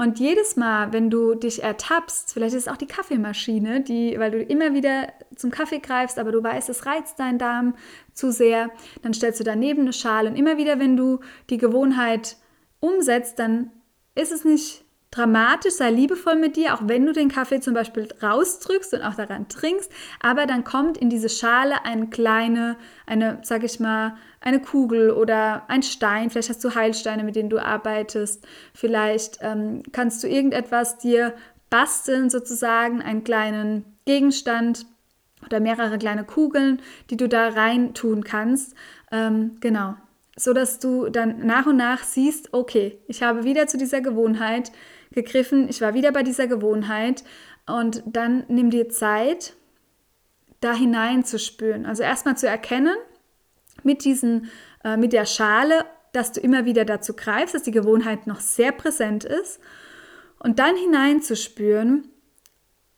und 0.00 0.18
jedes 0.18 0.56
Mal, 0.56 0.94
wenn 0.94 1.10
du 1.10 1.34
dich 1.34 1.62
ertappst, 1.62 2.32
vielleicht 2.32 2.54
ist 2.54 2.62
es 2.62 2.72
auch 2.72 2.78
die 2.78 2.86
Kaffeemaschine, 2.86 3.82
die, 3.82 4.18
weil 4.18 4.30
du 4.30 4.42
immer 4.42 4.72
wieder 4.72 5.12
zum 5.36 5.50
Kaffee 5.50 5.80
greifst, 5.80 6.18
aber 6.18 6.32
du 6.32 6.42
weißt, 6.42 6.70
es 6.70 6.86
reizt 6.86 7.20
deinen 7.20 7.38
Darm 7.38 7.74
zu 8.14 8.32
sehr, 8.32 8.70
dann 9.02 9.12
stellst 9.12 9.40
du 9.40 9.44
daneben 9.44 9.82
eine 9.82 9.92
Schale. 9.92 10.30
Und 10.30 10.36
immer 10.36 10.56
wieder, 10.56 10.78
wenn 10.78 10.96
du 10.96 11.20
die 11.50 11.58
Gewohnheit 11.58 12.38
umsetzt, 12.80 13.38
dann 13.38 13.72
ist 14.14 14.32
es 14.32 14.42
nicht 14.42 14.86
dramatisch, 15.10 15.74
sei 15.74 15.90
liebevoll 15.90 16.36
mit 16.36 16.56
dir, 16.56 16.74
auch 16.74 16.82
wenn 16.84 17.04
du 17.04 17.12
den 17.12 17.28
Kaffee 17.28 17.60
zum 17.60 17.74
Beispiel 17.74 18.08
rausdrückst 18.22 18.94
und 18.94 19.02
auch 19.02 19.14
daran 19.14 19.48
trinkst, 19.48 19.90
aber 20.20 20.46
dann 20.46 20.62
kommt 20.62 20.98
in 20.98 21.10
diese 21.10 21.28
Schale 21.28 21.84
eine 21.84 22.08
kleine, 22.08 22.76
eine, 23.06 23.38
sag 23.42 23.64
ich 23.64 23.80
mal, 23.80 24.16
eine 24.40 24.60
Kugel 24.60 25.10
oder 25.10 25.64
ein 25.68 25.82
Stein, 25.82 26.30
vielleicht 26.30 26.48
hast 26.48 26.62
du 26.62 26.74
Heilsteine, 26.74 27.24
mit 27.24 27.34
denen 27.34 27.50
du 27.50 27.58
arbeitest, 27.58 28.46
vielleicht 28.72 29.38
ähm, 29.40 29.82
kannst 29.92 30.22
du 30.22 30.28
irgendetwas 30.28 30.98
dir 30.98 31.34
basteln, 31.70 32.30
sozusagen, 32.30 33.02
einen 33.02 33.24
kleinen 33.24 33.84
Gegenstand 34.04 34.86
oder 35.44 35.60
mehrere 35.60 35.98
kleine 35.98 36.24
Kugeln, 36.24 36.80
die 37.10 37.16
du 37.16 37.28
da 37.28 37.48
rein 37.48 37.94
tun 37.94 38.24
kannst. 38.24 38.74
Ähm, 39.10 39.56
genau, 39.60 39.94
so 40.36 40.52
dass 40.52 40.78
du 40.78 41.08
dann 41.08 41.46
nach 41.46 41.66
und 41.66 41.76
nach 41.76 42.02
siehst, 42.02 42.52
okay, 42.52 42.98
ich 43.08 43.22
habe 43.22 43.44
wieder 43.44 43.66
zu 43.66 43.78
dieser 43.78 44.00
Gewohnheit 44.00 44.72
gegriffen, 45.12 45.68
ich 45.68 45.80
war 45.80 45.94
wieder 45.94 46.12
bei 46.12 46.22
dieser 46.22 46.46
Gewohnheit 46.46 47.24
und 47.66 48.02
dann 48.06 48.44
nimm 48.48 48.70
dir 48.70 48.88
Zeit, 48.88 49.54
da 50.60 50.74
hinein 50.74 51.24
zu 51.24 51.38
spüren. 51.38 51.86
Also 51.86 52.02
erstmal 52.02 52.36
zu 52.36 52.46
erkennen 52.46 52.96
mit 53.82 54.04
diesen, 54.04 54.50
äh, 54.84 54.96
mit 54.96 55.12
der 55.12 55.26
Schale, 55.26 55.84
dass 56.12 56.32
du 56.32 56.40
immer 56.40 56.64
wieder 56.64 56.84
dazu 56.84 57.14
greifst, 57.14 57.54
dass 57.54 57.62
die 57.62 57.70
Gewohnheit 57.70 58.26
noch 58.26 58.40
sehr 58.40 58.72
präsent 58.72 59.24
ist 59.24 59.60
und 60.38 60.58
dann 60.58 60.76
hineinzuspüren, 60.76 62.08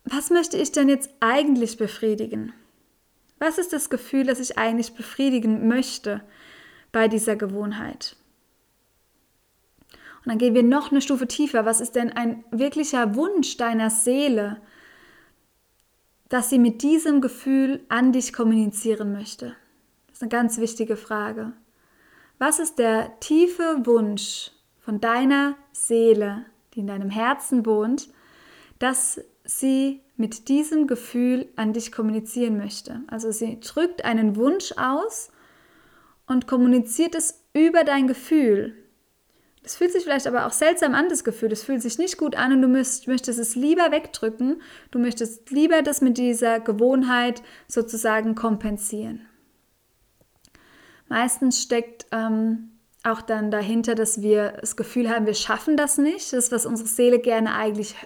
was 0.05 0.31
möchte 0.31 0.57
ich 0.57 0.73
denn 0.73 0.89
jetzt 0.89 1.11
eigentlich 1.21 1.77
befriedigen? 1.77 2.53
Was 3.39 3.59
ist 3.59 3.73
das 3.73 3.91
Gefühl, 3.91 4.25
das 4.25 4.41
ich 4.41 4.59
eigentlich 4.59 4.95
befriedigen 4.95 5.69
möchte 5.69 6.23
bei 6.91 7.09
dieser 7.09 7.37
Gewohnheit? 7.37 8.17
Und 10.25 10.29
dann 10.29 10.39
gehen 10.39 10.55
wir 10.55 10.63
noch 10.63 10.91
eine 10.91 11.01
Stufe 11.01 11.27
tiefer. 11.27 11.65
Was 11.65 11.81
ist 11.81 11.97
denn 11.97 12.11
ein 12.11 12.45
wirklicher 12.51 13.15
Wunsch 13.17 13.57
deiner 13.57 13.91
Seele? 13.91 14.61
dass 16.33 16.49
sie 16.49 16.59
mit 16.59 16.83
diesem 16.83 17.21
Gefühl 17.21 17.85
an 17.91 18.11
dich 18.11 18.33
kommunizieren 18.33 19.13
möchte? 19.13 19.55
Das 20.07 20.17
ist 20.17 20.23
eine 20.23 20.31
ganz 20.31 20.57
wichtige 20.57 20.97
Frage. 20.97 21.53
Was 22.39 22.59
ist 22.59 22.79
der 22.79 23.21
tiefe 23.21 23.83
Wunsch 23.85 24.51
von 24.81 24.99
deiner 24.99 25.57
Seele, 25.73 26.47
die 26.73 26.81
in 26.81 26.87
deinem 26.87 27.11
Herzen 27.11 27.67
wohnt, 27.67 28.09
dass 28.79 29.21
sie 29.45 30.01
mit 30.17 30.49
diesem 30.49 30.87
Gefühl 30.87 31.51
an 31.57 31.75
dich 31.75 31.93
kommunizieren 31.93 32.57
möchte? 32.57 33.03
Also 33.09 33.31
sie 33.31 33.61
drückt 33.61 34.07
einen 34.07 34.35
Wunsch 34.37 34.73
aus 34.79 35.31
und 36.27 36.47
kommuniziert 36.47 37.15
es 37.15 37.45
über 37.53 37.85
dein 37.85 38.07
Gefühl. 38.07 38.75
Das 39.63 39.77
fühlt 39.77 39.93
sich 39.93 40.03
vielleicht 40.03 40.27
aber 40.27 40.47
auch 40.47 40.53
seltsam 40.53 40.95
an, 40.95 41.09
das 41.09 41.23
Gefühl. 41.23 41.49
Das 41.49 41.63
fühlt 41.63 41.83
sich 41.83 41.97
nicht 41.99 42.19
gut 42.19 42.35
an 42.35 42.53
und 42.53 42.63
du 42.63 42.69
möchtest 42.69 43.39
es 43.39 43.55
lieber 43.55 43.93
wegdrücken. 43.93 44.61
Du 44.91 44.99
möchtest 44.99 45.51
lieber 45.51 45.83
das 45.83 46.01
mit 46.01 46.19
dieser 46.19 46.59
Gewohnheit 46.59 47.43
sozusagen 47.69 48.35
kompensieren. 48.35 49.27
Meistens 51.09 51.63
steckt 51.63 52.07
ähm, 52.11 52.72
auch 53.05 53.21
dann 53.21 53.51
dahinter, 53.51 53.97
dass 53.97 54.23
wir 54.23 54.55
das 54.61 54.77
Gefühl 54.77 55.11
haben, 55.11 55.27
wir 55.27 55.35
schaffen 55.35 55.77
das 55.77 55.99
nicht. 55.99 56.33
Das 56.33 56.53
was 56.53 56.67
unsere 56.67 56.89
Seele 56.89 57.19
gerne 57.19 57.55
eigentlich 57.55 57.97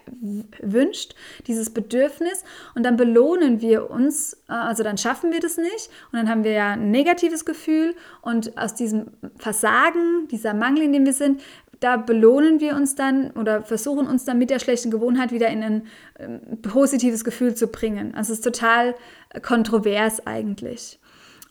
wünscht, 0.62 1.15
dieses 1.47 1.71
Bedürfnis. 1.71 2.45
Und 2.75 2.83
dann 2.85 2.97
belohnen 2.97 3.61
wir 3.61 3.91
uns, 3.91 4.35
äh, 4.49 4.53
also 4.53 4.83
dann 4.83 4.97
schaffen 4.97 5.33
wir 5.33 5.41
das 5.41 5.59
nicht. 5.59 5.91
Und 6.12 6.19
dann 6.19 6.31
haben 6.31 6.45
wir 6.45 6.53
ja 6.53 6.73
ein 6.73 6.91
negatives 6.91 7.45
Gefühl. 7.45 7.95
Und 8.23 8.57
aus 8.57 8.75
diesem 8.75 9.09
Versagen, 9.37 10.29
dieser 10.31 10.55
Mangel, 10.55 10.85
in 10.85 10.93
dem 10.95 11.05
wir 11.05 11.12
sind, 11.12 11.43
da 11.81 11.99
belohnen 11.99 12.61
wir 12.61 12.75
uns 12.75 12.95
dann 12.95 13.33
oder 13.33 13.62
versuchen 13.62 14.07
uns 14.07 14.25
dann 14.25 14.38
mit 14.38 14.49
der 14.49 14.61
schlechten 14.61 14.91
Gewohnheit 14.91 15.31
wieder 15.31 15.49
in 15.49 15.62
ein 15.62 15.87
ähm, 16.19 16.41
positives 16.62 17.23
Gefühl 17.23 17.55
zu 17.55 17.67
bringen. 17.67 18.15
Also 18.15 18.33
es 18.33 18.38
ist 18.38 18.45
total 18.45 18.95
kontrovers 19.43 20.26
eigentlich. 20.26 20.99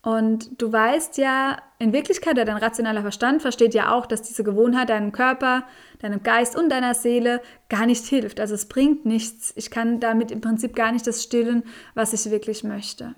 Und 0.06 0.62
du 0.62 0.72
weißt 0.72 1.18
ja, 1.18 1.58
in 1.80 1.92
Wirklichkeit, 1.92 2.38
dein 2.38 2.58
rationaler 2.58 3.02
Verstand 3.02 3.42
versteht 3.42 3.74
ja 3.74 3.92
auch, 3.92 4.06
dass 4.06 4.22
diese 4.22 4.44
Gewohnheit 4.44 4.90
deinem 4.90 5.12
Körper, 5.12 5.64
deinem 5.98 6.22
Geist 6.22 6.56
und 6.56 6.70
deiner 6.70 6.94
Seele 6.94 7.42
gar 7.70 7.88
nicht 7.88 8.06
hilft. 8.06 8.40
Also 8.40 8.54
es 8.54 8.68
bringt 8.68 9.08
nichts. 9.08 9.52
Ich 9.56 9.72
kann 9.72 10.00
damit 10.00 10.30
im 10.30 10.42
Prinzip 10.42 10.76
gar 10.76 10.92
nicht 10.92 11.08
das 11.08 11.24
stillen, 11.24 11.64
was 11.96 12.14
ich 12.14 12.30
wirklich 12.30 12.64
möchte. 12.64 13.16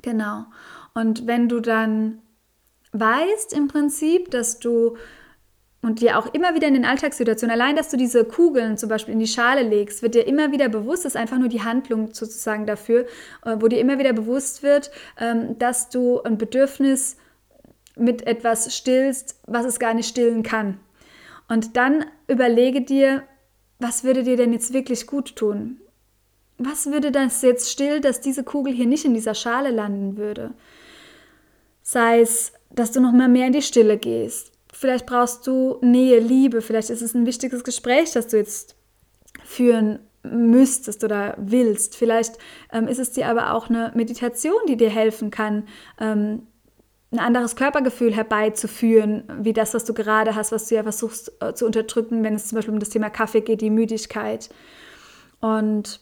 Genau. 0.00 0.44
Und 0.94 1.26
wenn 1.26 1.48
du 1.48 1.58
dann 1.58 2.22
weißt 2.92 3.52
im 3.52 3.66
Prinzip, 3.66 4.30
dass 4.30 4.60
du 4.60 4.96
und 5.88 6.02
dir 6.02 6.18
auch 6.18 6.34
immer 6.34 6.54
wieder 6.54 6.68
in 6.68 6.74
den 6.74 6.84
Alltagssituationen, 6.84 7.58
allein, 7.58 7.74
dass 7.74 7.88
du 7.88 7.96
diese 7.96 8.26
Kugeln 8.26 8.76
zum 8.76 8.90
Beispiel 8.90 9.14
in 9.14 9.20
die 9.20 9.26
Schale 9.26 9.62
legst, 9.62 10.02
wird 10.02 10.14
dir 10.14 10.26
immer 10.26 10.52
wieder 10.52 10.68
bewusst, 10.68 11.06
das 11.06 11.14
ist 11.14 11.20
einfach 11.20 11.38
nur 11.38 11.48
die 11.48 11.62
Handlung 11.62 12.12
sozusagen 12.12 12.66
dafür, 12.66 13.06
äh, 13.46 13.56
wo 13.58 13.68
dir 13.68 13.80
immer 13.80 13.98
wieder 13.98 14.12
bewusst 14.12 14.62
wird, 14.62 14.90
ähm, 15.18 15.58
dass 15.58 15.88
du 15.88 16.20
ein 16.20 16.36
Bedürfnis 16.36 17.16
mit 17.96 18.26
etwas 18.26 18.76
stillst, 18.76 19.40
was 19.46 19.64
es 19.64 19.78
gar 19.78 19.94
nicht 19.94 20.10
stillen 20.10 20.42
kann. 20.42 20.78
Und 21.48 21.78
dann 21.78 22.04
überlege 22.26 22.82
dir, 22.82 23.22
was 23.78 24.04
würde 24.04 24.24
dir 24.24 24.36
denn 24.36 24.52
jetzt 24.52 24.74
wirklich 24.74 25.06
gut 25.06 25.36
tun? 25.36 25.80
Was 26.58 26.92
würde 26.92 27.10
das 27.10 27.40
jetzt 27.40 27.72
still, 27.72 28.02
dass 28.02 28.20
diese 28.20 28.44
Kugel 28.44 28.74
hier 28.74 28.86
nicht 28.86 29.06
in 29.06 29.14
dieser 29.14 29.34
Schale 29.34 29.70
landen 29.70 30.18
würde? 30.18 30.52
Sei 31.80 32.20
es, 32.20 32.52
dass 32.68 32.92
du 32.92 33.00
noch 33.00 33.12
mal 33.12 33.28
mehr 33.28 33.46
in 33.46 33.54
die 33.54 33.62
Stille 33.62 33.96
gehst, 33.96 34.52
Vielleicht 34.80 35.06
brauchst 35.06 35.44
du 35.48 35.78
Nähe, 35.80 36.20
Liebe, 36.20 36.62
vielleicht 36.62 36.90
ist 36.90 37.02
es 37.02 37.12
ein 37.12 37.26
wichtiges 37.26 37.64
Gespräch, 37.64 38.12
das 38.12 38.28
du 38.28 38.36
jetzt 38.36 38.76
führen 39.44 39.98
müsstest 40.22 41.02
oder 41.02 41.34
willst. 41.36 41.96
Vielleicht 41.96 42.38
ähm, 42.72 42.86
ist 42.86 43.00
es 43.00 43.10
dir 43.10 43.26
aber 43.26 43.54
auch 43.54 43.68
eine 43.68 43.90
Meditation, 43.96 44.60
die 44.68 44.76
dir 44.76 44.88
helfen 44.88 45.32
kann, 45.32 45.66
ähm, 45.98 46.46
ein 47.10 47.18
anderes 47.18 47.56
Körpergefühl 47.56 48.14
herbeizuführen, 48.14 49.24
wie 49.40 49.52
das, 49.52 49.74
was 49.74 49.84
du 49.84 49.94
gerade 49.94 50.36
hast, 50.36 50.52
was 50.52 50.68
du 50.68 50.76
ja 50.76 50.84
versuchst 50.84 51.32
äh, 51.40 51.54
zu 51.54 51.66
unterdrücken, 51.66 52.22
wenn 52.22 52.36
es 52.36 52.46
zum 52.46 52.54
Beispiel 52.54 52.74
um 52.74 52.78
das 52.78 52.90
Thema 52.90 53.10
Kaffee 53.10 53.40
geht, 53.40 53.62
die 53.62 53.70
Müdigkeit. 53.70 54.48
Und 55.40 56.00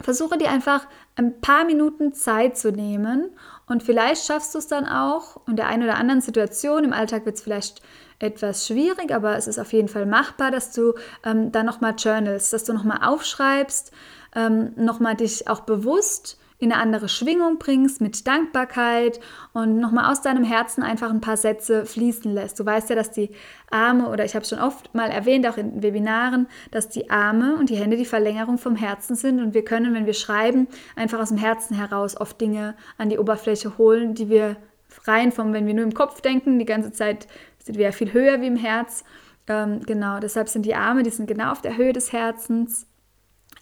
versuche 0.00 0.38
dir 0.38 0.50
einfach 0.50 0.86
ein 1.16 1.40
paar 1.40 1.64
Minuten 1.64 2.12
Zeit 2.12 2.58
zu 2.58 2.70
nehmen 2.70 3.30
und 3.66 3.82
vielleicht 3.82 4.26
schaffst 4.26 4.54
du 4.54 4.58
es 4.58 4.66
dann 4.66 4.86
auch. 4.86 5.40
In 5.48 5.56
der 5.56 5.68
einen 5.68 5.84
oder 5.84 5.96
anderen 5.96 6.20
Situation, 6.20 6.84
im 6.84 6.92
Alltag 6.92 7.24
wird 7.24 7.36
es 7.36 7.42
vielleicht 7.42 7.82
etwas 8.18 8.66
schwierig, 8.66 9.12
aber 9.12 9.36
es 9.36 9.46
ist 9.46 9.58
auf 9.58 9.72
jeden 9.72 9.88
Fall 9.88 10.06
machbar, 10.06 10.50
dass 10.50 10.72
du 10.72 10.94
ähm, 11.24 11.52
dann 11.52 11.66
nochmal 11.66 11.94
journalst, 11.96 12.52
dass 12.52 12.64
du 12.64 12.72
nochmal 12.72 13.00
aufschreibst, 13.02 13.92
ähm, 14.34 14.72
nochmal 14.76 15.16
dich 15.16 15.48
auch 15.48 15.60
bewusst 15.60 16.38
in 16.58 16.72
eine 16.72 16.80
andere 16.80 17.08
Schwingung 17.08 17.58
bringst, 17.58 18.00
mit 18.00 18.26
Dankbarkeit 18.26 19.20
und 19.52 19.78
nochmal 19.78 20.10
aus 20.10 20.22
deinem 20.22 20.44
Herzen 20.44 20.82
einfach 20.82 21.10
ein 21.10 21.20
paar 21.20 21.36
Sätze 21.36 21.84
fließen 21.84 22.32
lässt. 22.32 22.58
Du 22.58 22.64
weißt 22.64 22.88
ja, 22.88 22.96
dass 22.96 23.10
die 23.10 23.30
Arme, 23.70 24.08
oder 24.08 24.24
ich 24.24 24.34
habe 24.34 24.42
es 24.42 24.48
schon 24.48 24.60
oft 24.60 24.94
mal 24.94 25.10
erwähnt, 25.10 25.46
auch 25.46 25.58
in 25.58 25.82
Webinaren, 25.82 26.46
dass 26.70 26.88
die 26.88 27.10
Arme 27.10 27.56
und 27.56 27.68
die 27.68 27.76
Hände 27.76 27.96
die 27.96 28.06
Verlängerung 28.06 28.56
vom 28.56 28.74
Herzen 28.74 29.16
sind 29.16 29.40
und 29.40 29.52
wir 29.52 29.64
können, 29.64 29.94
wenn 29.94 30.06
wir 30.06 30.14
schreiben, 30.14 30.66
einfach 30.94 31.20
aus 31.20 31.28
dem 31.28 31.38
Herzen 31.38 31.76
heraus 31.76 32.18
oft 32.18 32.40
Dinge 32.40 32.74
an 32.96 33.10
die 33.10 33.18
Oberfläche 33.18 33.76
holen, 33.76 34.14
die 34.14 34.30
wir 34.30 34.56
rein 35.04 35.32
vom, 35.32 35.52
wenn 35.52 35.66
wir 35.66 35.74
nur 35.74 35.84
im 35.84 35.94
Kopf 35.94 36.22
denken, 36.22 36.58
die 36.58 36.64
ganze 36.64 36.90
Zeit 36.90 37.26
sind 37.58 37.76
wir 37.76 37.84
ja 37.84 37.92
viel 37.92 38.12
höher 38.12 38.40
wie 38.40 38.46
im 38.46 38.56
Herz. 38.56 39.04
Ähm, 39.46 39.80
genau, 39.84 40.20
deshalb 40.20 40.48
sind 40.48 40.64
die 40.64 40.74
Arme, 40.74 41.02
die 41.02 41.10
sind 41.10 41.26
genau 41.26 41.52
auf 41.52 41.60
der 41.60 41.76
Höhe 41.76 41.92
des 41.92 42.12
Herzens 42.12 42.86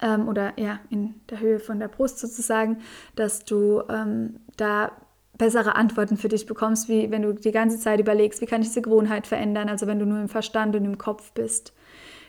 ähm, 0.00 0.28
oder 0.28 0.58
ja, 0.58 0.80
in 0.90 1.14
der 1.30 1.40
Höhe 1.40 1.60
von 1.60 1.78
der 1.78 1.88
Brust 1.88 2.18
sozusagen, 2.18 2.78
dass 3.16 3.44
du 3.44 3.82
ähm, 3.88 4.40
da 4.56 4.92
bessere 5.36 5.74
Antworten 5.74 6.16
für 6.16 6.28
dich 6.28 6.46
bekommst, 6.46 6.88
wie 6.88 7.10
wenn 7.10 7.22
du 7.22 7.32
die 7.32 7.52
ganze 7.52 7.78
Zeit 7.78 8.00
überlegst, 8.00 8.40
wie 8.40 8.46
kann 8.46 8.62
ich 8.62 8.68
diese 8.68 8.82
Gewohnheit 8.82 9.26
verändern, 9.26 9.68
also 9.68 9.86
wenn 9.86 9.98
du 9.98 10.06
nur 10.06 10.20
im 10.20 10.28
Verstand 10.28 10.76
und 10.76 10.84
im 10.84 10.98
Kopf 10.98 11.32
bist. 11.32 11.72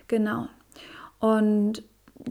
Genau. 0.07 0.47
Und 1.19 1.83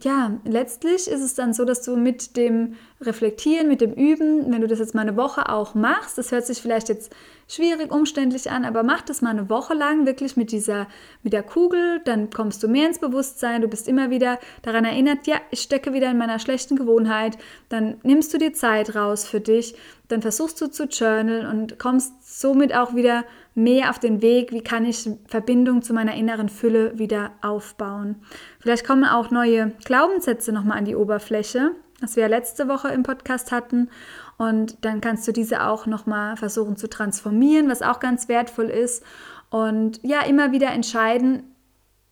ja, 0.02 0.38
letztlich 0.44 1.08
ist 1.08 1.20
es 1.20 1.34
dann 1.34 1.52
so, 1.54 1.64
dass 1.64 1.82
du 1.82 1.96
mit 1.96 2.36
dem 2.36 2.74
Reflektieren, 3.00 3.68
mit 3.68 3.80
dem 3.80 3.92
Üben, 3.92 4.50
wenn 4.52 4.60
du 4.60 4.66
das 4.66 4.78
jetzt 4.78 4.94
mal 4.94 5.02
eine 5.02 5.16
Woche 5.16 5.48
auch 5.48 5.74
machst, 5.74 6.18
das 6.18 6.32
hört 6.32 6.46
sich 6.46 6.60
vielleicht 6.60 6.88
jetzt 6.88 7.12
schwierig, 7.48 7.92
umständlich 7.92 8.50
an, 8.50 8.64
aber 8.64 8.82
mach 8.82 9.02
das 9.02 9.22
mal 9.22 9.30
eine 9.30 9.50
Woche 9.50 9.74
lang 9.74 10.06
wirklich 10.06 10.36
mit 10.36 10.52
dieser, 10.52 10.86
mit 11.22 11.32
der 11.32 11.42
Kugel, 11.42 12.00
dann 12.04 12.30
kommst 12.30 12.62
du 12.62 12.68
mehr 12.68 12.88
ins 12.88 12.98
Bewusstsein, 12.98 13.60
du 13.60 13.68
bist 13.68 13.86
immer 13.86 14.10
wieder 14.10 14.38
daran 14.62 14.84
erinnert, 14.84 15.26
ja, 15.26 15.36
ich 15.50 15.60
stecke 15.60 15.92
wieder 15.92 16.10
in 16.10 16.18
meiner 16.18 16.38
schlechten 16.38 16.76
Gewohnheit, 16.76 17.38
dann 17.68 17.98
nimmst 18.02 18.32
du 18.32 18.38
dir 18.38 18.52
Zeit 18.52 18.94
raus 18.96 19.26
für 19.26 19.40
dich, 19.40 19.76
dann 20.08 20.22
versuchst 20.22 20.60
du 20.60 20.68
zu 20.68 20.84
journalen 20.84 21.46
und 21.46 21.78
kommst 21.78 22.40
somit 22.40 22.74
auch 22.74 22.94
wieder 22.94 23.24
mehr 23.54 23.90
auf 23.90 23.98
den 23.98 24.20
Weg, 24.20 24.52
wie 24.52 24.62
kann 24.62 24.84
ich 24.84 25.08
Verbindung 25.26 25.82
zu 25.82 25.94
meiner 25.94 26.14
inneren 26.14 26.48
Fülle 26.48 26.98
wieder 26.98 27.32
aufbauen. 27.40 28.16
Vielleicht 28.58 28.86
kommen 28.86 29.04
auch 29.04 29.30
neue 29.30 29.72
Glaubenssätze 29.84 30.52
nochmal 30.52 30.78
an 30.78 30.84
die 30.84 30.96
Oberfläche, 30.96 31.72
was 32.00 32.16
wir 32.16 32.22
ja 32.22 32.28
letzte 32.28 32.68
Woche 32.68 32.88
im 32.88 33.04
Podcast 33.04 33.52
hatten. 33.52 33.88
Und 34.36 34.84
dann 34.84 35.00
kannst 35.00 35.28
du 35.28 35.32
diese 35.32 35.64
auch 35.64 35.86
nochmal 35.86 36.36
versuchen 36.36 36.76
zu 36.76 36.88
transformieren, 36.88 37.70
was 37.70 37.82
auch 37.82 38.00
ganz 38.00 38.28
wertvoll 38.28 38.66
ist. 38.66 39.04
Und 39.50 40.00
ja, 40.02 40.22
immer 40.22 40.50
wieder 40.50 40.72
entscheiden, 40.72 41.44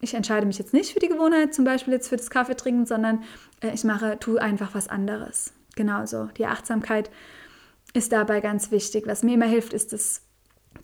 ich 0.01 0.15
entscheide 0.15 0.47
mich 0.47 0.59
jetzt 0.59 0.73
nicht 0.73 0.93
für 0.93 1.01
die 1.01 1.09
Gewohnheit, 1.09 1.55
zum 1.55 1.65
Beispiel 1.65 1.95
jetzt 1.95 2.09
für 2.09 2.17
das 2.17 2.31
Kaffee 2.31 2.57
trinken, 2.57 2.87
sondern 2.87 3.23
äh, 3.61 3.73
ich 3.73 3.85
mache, 3.85 4.19
tue 4.19 4.41
einfach 4.41 4.75
was 4.75 4.89
anderes. 4.89 5.53
Genauso. 5.75 6.27
Die 6.37 6.47
Achtsamkeit 6.47 7.11
ist 7.95 8.13
dabei 8.13 8.41
ganz 8.41 8.71
wichtig. 8.71 9.07
Was 9.07 9.23
mir 9.23 9.35
immer 9.35 9.47
hilft, 9.47 9.73
ist 9.73 9.93
das 9.93 10.23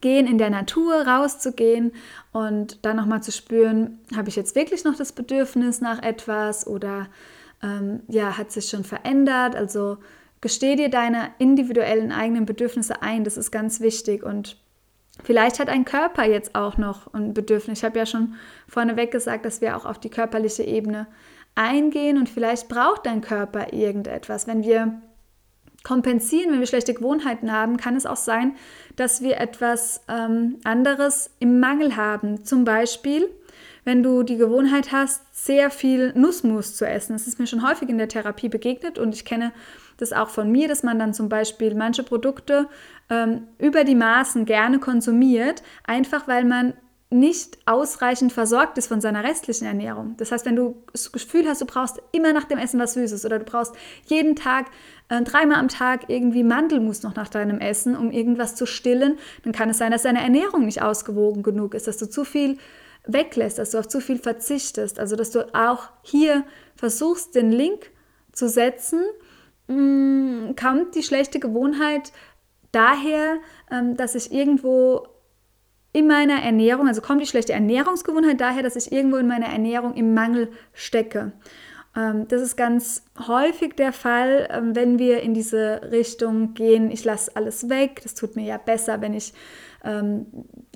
Gehen 0.01 0.27
in 0.27 0.39
der 0.39 0.51
Natur, 0.51 1.07
rauszugehen 1.07 1.93
und 2.33 2.85
dann 2.85 2.97
nochmal 2.97 3.23
zu 3.23 3.33
spüren, 3.33 3.99
habe 4.17 4.29
ich 4.29 4.37
jetzt 4.37 4.55
wirklich 4.55 4.85
noch 4.85 4.97
das 4.97 5.13
Bedürfnis 5.13 5.81
nach 5.81 6.03
etwas 6.03 6.67
oder 6.67 7.09
ähm, 7.63 8.01
ja, 8.09 8.39
hat 8.39 8.53
sich 8.53 8.69
schon 8.69 8.85
verändert? 8.85 9.57
Also 9.57 9.99
gesteh 10.41 10.77
dir 10.77 10.89
deine 10.89 11.31
individuellen 11.39 12.13
eigenen 12.13 12.47
Bedürfnisse 12.47 13.03
ein, 13.03 13.25
das 13.25 13.37
ist 13.37 13.51
ganz 13.51 13.81
wichtig 13.81 14.23
und 14.23 14.57
Vielleicht 15.25 15.59
hat 15.59 15.69
ein 15.69 15.85
Körper 15.85 16.25
jetzt 16.25 16.55
auch 16.55 16.77
noch 16.77 17.13
ein 17.13 17.35
Bedürfnis. 17.35 17.79
Ich 17.79 17.85
habe 17.85 17.99
ja 17.99 18.07
schon 18.07 18.35
vorneweg 18.69 19.11
gesagt, 19.11 19.45
dass 19.45 19.61
wir 19.61 19.77
auch 19.77 19.85
auf 19.85 19.99
die 19.99 20.11
körperliche 20.11 20.63
Ebene 20.63 21.09
eingehen 21.55 22.19
und 22.19 22.29
vielleicht 22.29 22.69
braucht 22.69 23.05
dein 23.05 23.21
Körper 23.21 23.73
irgendetwas. 23.73 24.47
Wenn 24.47 24.63
wir 24.63 25.03
kompensieren, 25.89 26.53
wenn 26.53 26.61
wir 26.61 26.67
schlechte 26.67 26.93
Gewohnheiten 26.93 27.51
haben, 27.51 27.79
kann 27.79 27.97
es 27.97 28.05
auch 28.05 28.17
sein, 28.17 28.57
dass 28.97 29.23
wir 29.23 29.39
etwas 29.39 30.03
ähm, 30.07 30.59
anderes 30.63 31.31
im 31.39 31.61
Mangel 31.61 31.97
haben. 31.97 32.45
Zum 32.45 32.65
Beispiel, 32.65 33.27
wenn 33.85 34.03
du 34.03 34.23
die 34.23 34.37
Gewohnheit 34.37 34.93
hast, 34.93 35.23
sehr 35.33 35.71
viel 35.71 36.13
Nussmus 36.13 36.77
zu 36.77 36.87
essen. 36.87 37.15
Das 37.15 37.27
ist 37.27 37.39
mir 37.39 37.47
schon 37.47 37.67
häufig 37.67 37.89
in 37.89 37.97
der 37.97 38.09
Therapie 38.09 38.51
begegnet 38.51 38.99
und 38.99 39.15
ich 39.15 39.25
kenne 39.25 39.53
das 39.97 40.13
auch 40.13 40.29
von 40.29 40.53
mir, 40.53 40.69
dass 40.69 40.83
man 40.83 40.99
dann 40.99 41.15
zum 41.15 41.31
Beispiel 41.31 41.75
manche 41.75 42.03
Produkte 42.03 42.69
ähm, 43.09 43.45
über 43.59 43.85
die 43.85 43.95
Maßen 43.95 44.45
gerne 44.45 44.81
konsumiert, 44.81 45.63
einfach 45.85 46.29
weil 46.29 46.45
man 46.45 46.75
nicht 47.11 47.59
ausreichend 47.65 48.35
versorgt 48.35 48.77
ist 48.77 48.89
von 48.89 49.01
seiner 49.01 49.25
restlichen 49.25 49.65
Ernährung. 49.65 50.15
Das 50.19 50.31
heißt, 50.31 50.45
wenn 50.45 50.57
du 50.57 50.83
das 50.93 51.11
Gefühl 51.11 51.49
hast, 51.49 51.63
du 51.63 51.65
brauchst 51.65 52.03
immer 52.13 52.35
nach 52.35 52.45
dem 52.45 52.59
Essen 52.59 52.79
was 52.79 52.95
Süßes 52.95 53.25
oder 53.25 53.39
du 53.39 53.47
brauchst 53.47 53.75
jeden 54.05 54.37
Tag, 54.37 54.67
äh, 55.09 55.23
dreimal 55.23 55.59
am 55.59 55.69
Tag 55.69 56.11
irgendwie 56.11 56.45
Mandelmus 56.45 57.03
noch 57.03 57.15
nach 57.15 57.29
deinem 57.29 57.61
Essen, 57.61 57.97
um 57.97 58.11
irgendwas 58.11 58.57
zu 58.57 58.67
stillen, 58.67 59.19
dann 59.43 59.55
kann 59.55 59.71
es 59.71 59.79
sein, 59.79 59.91
dass 59.91 60.03
deine 60.03 60.21
Ernährung 60.21 60.67
nicht 60.67 60.83
ausgewogen 60.83 61.43
genug 61.43 61.73
ist, 61.73 61.87
dass 61.87 61.97
du 61.97 62.11
zu 62.11 62.25
viel 62.25 62.59
weglässt, 63.07 63.59
dass 63.59 63.71
du 63.71 63.79
auf 63.79 63.89
zu 63.89 64.01
viel 64.01 64.19
verzichtest. 64.19 65.01
Also, 65.01 65.17
dass 65.17 65.31
du 65.31 65.55
auch 65.55 65.85
hier 66.03 66.45
versuchst, 66.77 67.35
den 67.35 67.51
Link 67.51 67.91
zu 68.33 68.51
setzen, 68.51 69.01
mh, 69.69 69.77
mm, 69.77 70.57
kommt 70.57 70.95
die 70.95 71.03
schlechte 71.03 71.41
Gewohnheit 71.41 72.13
daher, 72.71 73.39
ähm, 73.71 73.97
dass 73.97 74.15
ich 74.15 74.31
irgendwo 74.31 75.09
in 75.93 76.07
meiner 76.07 76.43
Ernährung, 76.43 76.87
also 76.87 77.01
kommt 77.01 77.21
die 77.23 77.27
schlechte 77.27 77.53
Ernährungsgewohnheit 77.53 78.41
daher, 78.41 78.63
dass 78.63 78.77
ich 78.77 78.93
irgendwo 78.93 79.17
in 79.17 79.27
meiner 79.27 79.47
Ernährung 79.47 79.95
im 79.95 80.15
Mangel 80.15 80.51
stecke. 80.75 81.33
Ähm, 81.97 82.29
das 82.29 82.43
ist 82.43 82.57
ganz 82.57 83.05
häufig 83.27 83.75
der 83.75 83.93
Fall, 83.93 84.49
ähm, 84.51 84.77
wenn 84.77 84.99
wir 84.99 85.23
in 85.23 85.35
diese 85.35 85.81
Richtung 85.91 86.55
gehen, 86.55 86.91
ich 86.91 87.05
lasse 87.05 87.35
alles 87.35 87.69
weg, 87.69 88.01
das 88.03 88.15
tut 88.15 88.37
mir 88.37 88.45
ja 88.45 88.59
besser, 88.59 89.01
wenn 89.01 89.15
ich 89.15 89.33
ähm, 89.85 90.27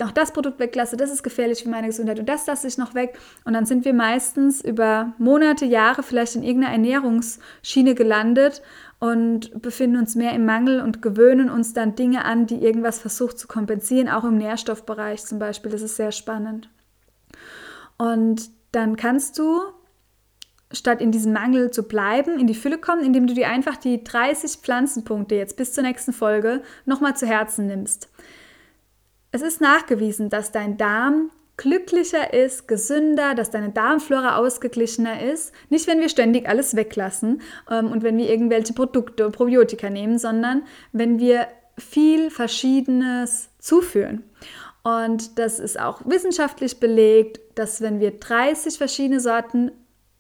auch 0.00 0.12
das 0.12 0.32
Produkt 0.32 0.58
weglasse, 0.60 0.96
das 0.96 1.10
ist 1.10 1.22
gefährlich 1.22 1.62
für 1.62 1.68
meine 1.68 1.88
Gesundheit 1.88 2.18
und 2.18 2.28
das 2.28 2.46
lasse 2.46 2.66
ich 2.66 2.78
noch 2.78 2.94
weg. 2.94 3.18
Und 3.44 3.52
dann 3.52 3.66
sind 3.66 3.84
wir 3.84 3.92
meistens 3.92 4.62
über 4.62 5.12
Monate, 5.18 5.64
Jahre 5.64 6.02
vielleicht 6.02 6.36
in 6.36 6.42
irgendeiner 6.42 6.72
Ernährungsschiene 6.72 7.94
gelandet 7.94 8.62
und 9.02 9.60
befinden 9.60 9.96
uns 9.96 10.14
mehr 10.14 10.32
im 10.32 10.46
Mangel 10.46 10.80
und 10.80 11.02
gewöhnen 11.02 11.50
uns 11.50 11.72
dann 11.74 11.96
Dinge 11.96 12.24
an, 12.24 12.46
die 12.46 12.62
irgendwas 12.62 13.00
versucht 13.00 13.36
zu 13.36 13.48
kompensieren, 13.48 14.08
auch 14.08 14.22
im 14.22 14.38
Nährstoffbereich 14.38 15.24
zum 15.24 15.40
Beispiel. 15.40 15.72
Das 15.72 15.82
ist 15.82 15.96
sehr 15.96 16.12
spannend. 16.12 16.70
Und 17.98 18.50
dann 18.70 18.94
kannst 18.94 19.40
du, 19.40 19.60
statt 20.70 21.00
in 21.00 21.10
diesem 21.10 21.32
Mangel 21.32 21.72
zu 21.72 21.82
bleiben, 21.82 22.38
in 22.38 22.46
die 22.46 22.54
Fülle 22.54 22.78
kommen, 22.78 23.02
indem 23.02 23.26
du 23.26 23.34
dir 23.34 23.48
einfach 23.48 23.76
die 23.76 24.04
30 24.04 24.58
Pflanzenpunkte 24.58 25.34
jetzt 25.34 25.56
bis 25.56 25.72
zur 25.72 25.82
nächsten 25.82 26.12
Folge 26.12 26.62
nochmal 26.86 27.16
zu 27.16 27.26
Herzen 27.26 27.66
nimmst. 27.66 28.08
Es 29.32 29.42
ist 29.42 29.60
nachgewiesen, 29.60 30.30
dass 30.30 30.52
dein 30.52 30.76
Darm 30.76 31.32
glücklicher 31.56 32.32
ist, 32.32 32.66
gesünder, 32.66 33.34
dass 33.34 33.50
deine 33.50 33.70
Darmflora 33.70 34.36
ausgeglichener 34.36 35.22
ist. 35.22 35.52
Nicht, 35.68 35.86
wenn 35.86 36.00
wir 36.00 36.08
ständig 36.08 36.48
alles 36.48 36.74
weglassen 36.76 37.42
ähm, 37.70 37.90
und 37.90 38.02
wenn 38.02 38.16
wir 38.16 38.28
irgendwelche 38.28 38.72
Produkte, 38.72 39.30
Probiotika 39.30 39.90
nehmen, 39.90 40.18
sondern 40.18 40.62
wenn 40.92 41.18
wir 41.18 41.48
viel 41.78 42.30
Verschiedenes 42.30 43.50
zuführen. 43.58 44.24
Und 44.82 45.38
das 45.38 45.58
ist 45.58 45.78
auch 45.78 46.00
wissenschaftlich 46.04 46.80
belegt, 46.80 47.40
dass 47.54 47.80
wenn 47.80 48.00
wir 48.00 48.18
30 48.18 48.78
verschiedene 48.78 49.20
Sorten 49.20 49.70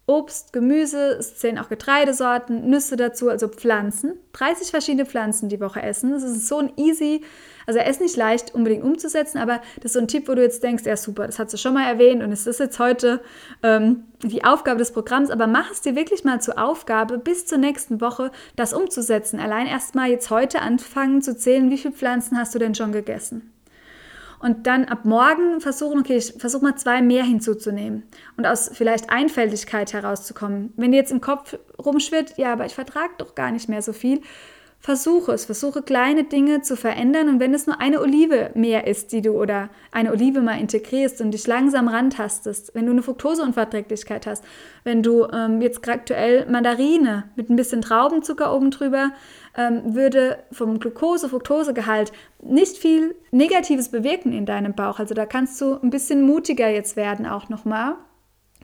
Obst, 0.06 0.52
Gemüse, 0.52 1.16
es 1.18 1.36
zählen 1.36 1.58
auch 1.58 1.68
Getreidesorten, 1.68 2.68
Nüsse 2.68 2.96
dazu, 2.96 3.28
also 3.28 3.48
Pflanzen. 3.48 4.14
30 4.32 4.70
verschiedene 4.70 5.06
Pflanzen 5.06 5.48
die 5.48 5.60
Woche 5.60 5.80
essen. 5.82 6.10
Das 6.12 6.24
ist 6.24 6.48
so 6.48 6.58
ein 6.58 6.72
easy, 6.76 7.22
also 7.66 7.78
er 7.78 7.86
ist 7.86 8.00
nicht 8.00 8.16
leicht 8.16 8.54
unbedingt 8.54 8.84
umzusetzen, 8.84 9.38
aber 9.38 9.60
das 9.76 9.86
ist 9.86 9.92
so 9.94 10.00
ein 10.00 10.08
Tipp, 10.08 10.28
wo 10.28 10.34
du 10.34 10.42
jetzt 10.42 10.62
denkst, 10.62 10.84
ja 10.84 10.96
super, 10.96 11.26
das 11.26 11.38
hast 11.38 11.52
du 11.52 11.56
schon 11.56 11.74
mal 11.74 11.86
erwähnt 11.86 12.22
und 12.22 12.32
es 12.32 12.46
ist 12.46 12.60
jetzt 12.60 12.78
heute 12.78 13.20
ähm, 13.62 14.04
die 14.22 14.44
Aufgabe 14.44 14.78
des 14.78 14.92
Programms, 14.92 15.30
aber 15.30 15.46
mach 15.46 15.70
es 15.70 15.80
dir 15.80 15.96
wirklich 15.96 16.24
mal 16.24 16.40
zur 16.40 16.58
Aufgabe, 16.58 17.18
bis 17.18 17.46
zur 17.46 17.58
nächsten 17.58 18.00
Woche 18.00 18.30
das 18.56 18.72
umzusetzen. 18.72 19.40
Allein 19.40 19.66
erst 19.66 19.94
mal 19.94 20.08
jetzt 20.08 20.30
heute 20.30 20.60
anfangen 20.60 21.22
zu 21.22 21.36
zählen, 21.36 21.70
wie 21.70 21.78
viele 21.78 21.94
Pflanzen 21.94 22.38
hast 22.38 22.54
du 22.54 22.58
denn 22.58 22.74
schon 22.74 22.92
gegessen 22.92 23.52
und 24.42 24.66
dann 24.66 24.84
ab 24.86 25.04
morgen 25.04 25.60
versuchen, 25.60 26.00
okay, 26.00 26.16
ich 26.16 26.34
versuche 26.36 26.64
mal 26.64 26.76
zwei 26.76 27.00
mehr 27.00 27.22
hinzuzunehmen 27.22 28.02
und 28.36 28.44
aus 28.44 28.70
vielleicht 28.74 29.08
Einfältigkeit 29.08 29.92
herauszukommen. 29.92 30.72
Wenn 30.76 30.90
dir 30.90 30.98
jetzt 30.98 31.12
im 31.12 31.20
Kopf 31.20 31.56
rumschwirrt, 31.82 32.36
ja, 32.36 32.52
aber 32.52 32.66
ich 32.66 32.74
vertrage 32.74 33.12
doch 33.18 33.34
gar 33.34 33.52
nicht 33.52 33.68
mehr 33.68 33.82
so 33.82 33.92
viel, 33.92 34.20
versuche 34.82 35.32
es, 35.32 35.44
versuche 35.44 35.80
kleine 35.80 36.24
Dinge 36.24 36.60
zu 36.60 36.76
verändern 36.76 37.28
und 37.28 37.40
wenn 37.40 37.54
es 37.54 37.68
nur 37.68 37.80
eine 37.80 38.00
Olive 38.00 38.50
mehr 38.54 38.88
ist, 38.88 39.12
die 39.12 39.22
du 39.22 39.30
oder 39.40 39.70
eine 39.92 40.10
Olive 40.10 40.40
mal 40.40 40.58
integrierst 40.58 41.20
und 41.20 41.30
dich 41.30 41.46
langsam 41.46 41.86
rantastest, 41.86 42.74
wenn 42.74 42.86
du 42.86 42.92
eine 42.92 43.02
Fructoseunverträglichkeit 43.02 44.26
hast, 44.26 44.44
wenn 44.82 45.04
du 45.04 45.28
ähm, 45.32 45.62
jetzt 45.62 45.88
aktuell 45.88 46.46
Mandarine 46.50 47.30
mit 47.36 47.48
ein 47.48 47.54
bisschen 47.54 47.80
Traubenzucker 47.80 48.54
oben 48.54 48.72
drüber 48.72 49.12
ähm, 49.56 49.94
würde 49.94 50.42
vom 50.50 50.80
Glucose-Fructosegehalt 50.80 52.10
nicht 52.42 52.76
viel 52.76 53.14
Negatives 53.30 53.88
bewirken 53.88 54.32
in 54.32 54.46
deinem 54.46 54.74
Bauch. 54.74 54.98
Also 54.98 55.14
da 55.14 55.26
kannst 55.26 55.60
du 55.60 55.78
ein 55.80 55.90
bisschen 55.90 56.22
mutiger 56.22 56.68
jetzt 56.68 56.96
werden 56.96 57.24
auch 57.24 57.48
nochmal. 57.48 57.94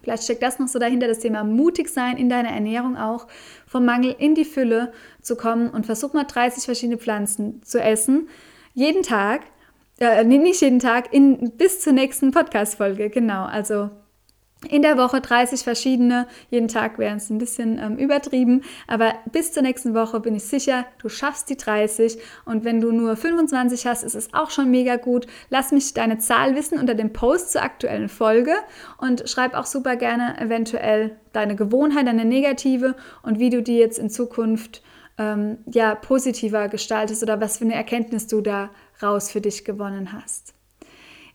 Vielleicht 0.02 0.24
steckt 0.24 0.42
das 0.42 0.58
noch 0.58 0.68
so 0.68 0.78
dahinter, 0.78 1.08
das 1.08 1.20
Thema 1.20 1.44
mutig 1.44 1.88
sein 1.88 2.16
in 2.16 2.28
deiner 2.28 2.50
Ernährung 2.50 2.96
auch, 2.96 3.26
vom 3.66 3.84
Mangel 3.84 4.14
in 4.18 4.34
die 4.34 4.44
Fülle 4.44 4.92
zu 5.20 5.37
kommen 5.37 5.70
und 5.70 5.87
versuch 5.87 6.12
mal 6.12 6.24
30 6.24 6.64
verschiedene 6.64 6.98
Pflanzen 6.98 7.62
zu 7.62 7.80
essen. 7.80 8.28
Jeden 8.74 9.02
Tag, 9.02 9.42
äh, 10.00 10.24
nicht 10.24 10.61
jeden 10.61 10.78
Tag, 10.78 11.12
in, 11.12 11.52
bis 11.56 11.80
zur 11.80 11.92
nächsten 11.92 12.30
Podcast-Folge, 12.30 13.11
genau. 13.11 13.44
Also 13.44 13.90
in 14.66 14.83
der 14.83 14.99
Woche 14.99 15.21
30 15.21 15.62
verschiedene, 15.62 16.27
jeden 16.51 16.66
Tag 16.66 16.99
wäre 16.99 17.16
es 17.16 17.31
ein 17.31 17.38
bisschen 17.38 17.79
ähm, 17.79 17.97
übertrieben, 17.97 18.62
aber 18.88 19.14
bis 19.31 19.53
zur 19.53 19.62
nächsten 19.62 19.94
Woche 19.94 20.18
bin 20.18 20.35
ich 20.35 20.44
sicher, 20.44 20.85
du 21.01 21.09
schaffst 21.09 21.49
die 21.49 21.57
30 21.57 22.18
und 22.44 22.64
wenn 22.64 22.81
du 22.81 22.90
nur 22.90 23.16
25 23.16 23.87
hast, 23.87 24.03
ist 24.03 24.16
es 24.16 24.35
auch 24.35 24.51
schon 24.51 24.71
mega 24.71 24.97
gut. 24.97 25.29
Lass 25.49 25.71
mich 25.71 25.94
deine 25.94 26.18
Zahl 26.18 26.57
wissen 26.57 26.79
unter 26.79 26.94
dem 26.94 27.12
Post 27.12 27.53
zur 27.53 27.62
aktuellen 27.62 28.09
Folge 28.09 28.53
und 28.99 29.29
schreib 29.29 29.55
auch 29.55 29.66
super 29.66 29.94
gerne 29.94 30.37
eventuell 30.40 31.16
deine 31.33 31.55
Gewohnheit, 31.55 32.09
deine 32.09 32.25
negative 32.25 32.97
und 33.23 33.38
wie 33.38 33.51
du 33.51 33.62
die 33.62 33.79
jetzt 33.79 33.99
in 33.99 34.11
Zukunft 34.11 34.83
ähm, 35.18 35.59
ja 35.71 35.94
positiver 35.94 36.68
gestaltest 36.68 37.23
oder 37.23 37.40
was 37.40 37.59
für 37.59 37.64
eine 37.64 37.75
Erkenntnis 37.75 38.27
du 38.27 38.40
da 38.40 38.71
raus 39.01 39.31
für 39.31 39.40
dich 39.40 39.64
gewonnen 39.64 40.12
hast. 40.12 40.58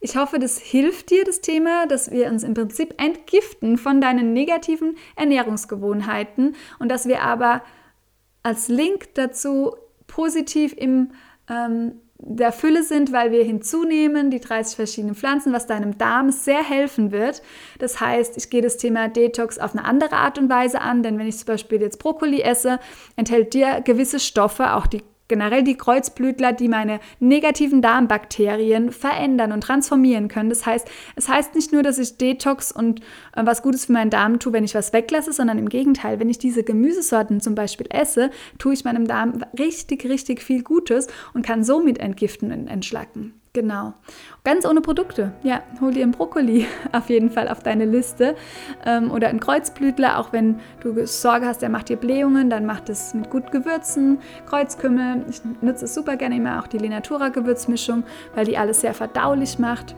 Ich 0.05 0.17
hoffe, 0.17 0.37
das 0.37 0.59
hilft 0.59 1.11
dir, 1.11 1.23
das 1.23 1.39
Thema, 1.39 1.87
dass 1.87 2.11
wir 2.11 2.27
uns 2.27 2.43
im 2.43 2.53
Prinzip 2.53 3.01
entgiften 3.01 3.77
von 3.77 4.01
deinen 4.01 4.33
negativen 4.33 4.97
Ernährungsgewohnheiten 5.15 6.57
und 6.77 6.89
dass 6.89 7.07
wir 7.07 7.21
aber 7.21 7.63
als 8.43 8.67
Link 8.67 9.13
dazu 9.13 9.77
positiv 10.05 10.73
im 10.77 11.11
ähm, 11.49 12.01
der 12.17 12.51
Fülle 12.51 12.83
sind, 12.83 13.13
weil 13.13 13.31
wir 13.31 13.45
hinzunehmen 13.45 14.29
die 14.29 14.41
30 14.41 14.75
verschiedenen 14.75 15.15
Pflanzen, 15.15 15.53
was 15.53 15.67
deinem 15.67 15.97
Darm 15.97 16.31
sehr 16.31 16.63
helfen 16.63 17.13
wird. 17.13 17.41
Das 17.79 18.01
heißt, 18.01 18.35
ich 18.35 18.49
gehe 18.49 18.61
das 18.61 18.75
Thema 18.75 19.07
Detox 19.07 19.57
auf 19.57 19.73
eine 19.73 19.85
andere 19.85 20.17
Art 20.17 20.37
und 20.37 20.49
Weise 20.49 20.81
an, 20.81 21.01
denn 21.01 21.17
wenn 21.17 21.27
ich 21.27 21.37
zum 21.37 21.47
Beispiel 21.47 21.81
jetzt 21.81 21.99
Brokkoli 21.99 22.41
esse, 22.41 22.79
enthält 23.15 23.53
dir 23.53 23.79
gewisse 23.81 24.19
Stoffe, 24.19 24.73
auch 24.73 24.87
die 24.87 25.01
generell 25.27 25.63
die 25.63 25.77
Kreuzblütler, 25.77 26.53
die 26.53 26.67
meine 26.67 26.99
negativen 27.19 27.81
Darmbakterien 27.81 28.91
verändern 28.91 29.51
und 29.51 29.61
transformieren 29.61 30.27
können. 30.27 30.49
Das 30.49 30.65
heißt, 30.65 30.87
es 31.15 31.29
heißt 31.29 31.55
nicht 31.55 31.71
nur, 31.71 31.83
dass 31.83 31.97
ich 31.97 32.17
Detox 32.17 32.71
und 32.71 32.99
äh, 33.35 33.45
was 33.45 33.61
Gutes 33.61 33.85
für 33.85 33.93
meinen 33.93 34.09
Darm 34.09 34.39
tue, 34.39 34.53
wenn 34.53 34.63
ich 34.63 34.75
was 34.75 34.93
weglasse, 34.93 35.33
sondern 35.33 35.57
im 35.57 35.69
Gegenteil, 35.69 36.19
wenn 36.19 36.29
ich 36.29 36.37
diese 36.37 36.63
Gemüsesorten 36.63 37.41
zum 37.41 37.55
Beispiel 37.55 37.87
esse, 37.89 38.31
tue 38.57 38.73
ich 38.73 38.83
meinem 38.83 39.07
Darm 39.07 39.43
richtig, 39.57 40.05
richtig 40.05 40.41
viel 40.41 40.63
Gutes 40.63 41.07
und 41.33 41.45
kann 41.45 41.63
somit 41.63 41.97
entgiften 41.99 42.51
und 42.51 42.67
entschlacken. 42.67 43.33
Genau. 43.55 43.93
Ganz 44.43 44.65
ohne 44.65 44.81
Produkte. 44.81 45.31
Ja, 45.43 45.61
hol 45.79 45.93
dir 45.93 46.01
einen 46.01 46.11
Brokkoli 46.11 46.65
auf 46.91 47.07
jeden 47.09 47.29
Fall 47.29 47.47
auf 47.47 47.61
deine 47.61 47.85
Liste. 47.85 48.35
Ähm, 48.83 49.11
oder 49.11 49.27
einen 49.27 49.39
Kreuzblütler, 49.39 50.17
auch 50.17 50.33
wenn 50.33 50.59
du 50.81 51.05
Sorge 51.05 51.45
hast, 51.45 51.61
der 51.61 51.69
macht 51.69 51.89
dir 51.89 51.97
Blähungen, 51.97 52.49
dann 52.49 52.65
macht 52.65 52.89
es 52.89 53.13
mit 53.13 53.29
gut 53.29 53.51
Gewürzen. 53.51 54.17
Kreuzkümmel, 54.47 55.23
ich 55.29 55.41
nutze 55.61 55.85
es 55.85 55.93
super 55.93 56.17
gerne 56.17 56.37
immer 56.37 56.59
auch 56.59 56.67
die 56.67 56.79
Lenatura 56.79 57.29
Gewürzmischung, 57.29 58.03
weil 58.33 58.45
die 58.45 58.57
alles 58.57 58.81
sehr 58.81 58.95
verdaulich 58.95 59.59
macht. 59.59 59.95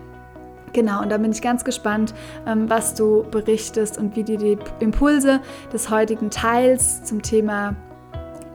Genau, 0.74 1.02
und 1.02 1.10
da 1.10 1.18
bin 1.18 1.32
ich 1.32 1.42
ganz 1.42 1.64
gespannt, 1.64 2.14
ähm, 2.46 2.70
was 2.70 2.94
du 2.94 3.24
berichtest 3.32 3.98
und 3.98 4.18
wie 4.18 4.26
dir 4.26 4.38
die 4.38 4.58
Impulse 4.82 5.40
des 5.72 5.90
heutigen 5.90 6.30
Teils 6.30 7.06
zum 7.06 7.22
Thema 7.22 7.74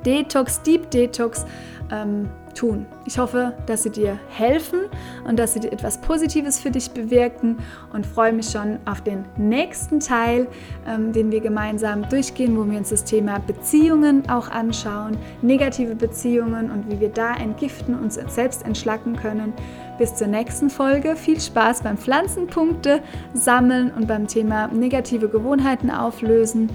Detox, 0.05 0.61
Deep 0.61 0.91
Detox, 0.91 1.47
ähm, 1.91 2.29
tun. 2.55 2.87
Ich 3.07 3.19
hoffe, 3.19 3.55
dass 3.67 3.83
sie 3.83 3.91
dir 3.91 4.19
helfen 4.29 4.81
und 5.27 5.39
dass 5.39 5.55
sie 5.55 5.61
dir 5.61 5.73
etwas 5.73 6.01
Positives 6.01 6.61
für 6.61 6.71
dich 6.71 6.91
bewirken 6.91 7.59
und 7.93 8.07
freue 8.07 8.33
mich 8.33 8.51
schon 8.51 8.79
auf 8.85 9.01
den 9.01 9.25
nächsten 9.37 10.01
Teil, 10.01 10.47
ähm, 10.87 11.13
den 11.13 11.31
wir 11.31 11.41
gemeinsam 11.41 12.09
durchgehen, 12.09 12.57
wo 12.57 12.71
wir 12.71 12.79
uns 12.79 12.91
das 12.91 13.05
Thema 13.05 13.39
Beziehungen 13.39 14.29
auch 14.29 14.51
anschauen, 14.51 15.17
negative 15.43 15.95
Beziehungen 15.95 16.71
und 16.71 16.91
wie 16.91 17.01
wir 17.01 17.11
da 17.11 17.35
entgiften, 17.35 17.99
uns 17.99 18.15
selbst 18.15 18.65
entschlacken 18.65 19.17
können. 19.17 19.53
Bis 19.99 20.15
zur 20.15 20.29
nächsten 20.29 20.71
Folge. 20.71 21.15
Viel 21.15 21.39
Spaß 21.39 21.83
beim 21.83 21.99
Pflanzenpunkte 21.99 23.03
sammeln 23.35 23.93
und 23.95 24.09
beim 24.09 24.27
Thema 24.27 24.69
negative 24.69 25.29
Gewohnheiten 25.29 25.91
auflösen. 25.91 26.71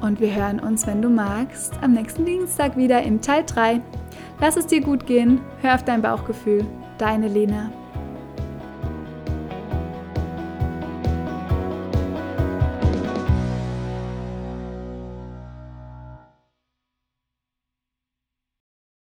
Und 0.00 0.20
wir 0.20 0.34
hören 0.34 0.60
uns, 0.60 0.86
wenn 0.86 1.02
du 1.02 1.10
magst, 1.10 1.74
am 1.82 1.92
nächsten 1.92 2.24
Dienstag 2.24 2.76
wieder 2.76 3.02
im 3.02 3.20
Teil 3.20 3.44
3. 3.44 3.80
Lass 4.40 4.56
es 4.56 4.66
dir 4.66 4.80
gut 4.80 5.06
gehen, 5.06 5.40
hör 5.60 5.74
auf 5.74 5.84
dein 5.84 6.00
Bauchgefühl. 6.00 6.64
Deine 6.98 7.28
Lena. 7.28 7.70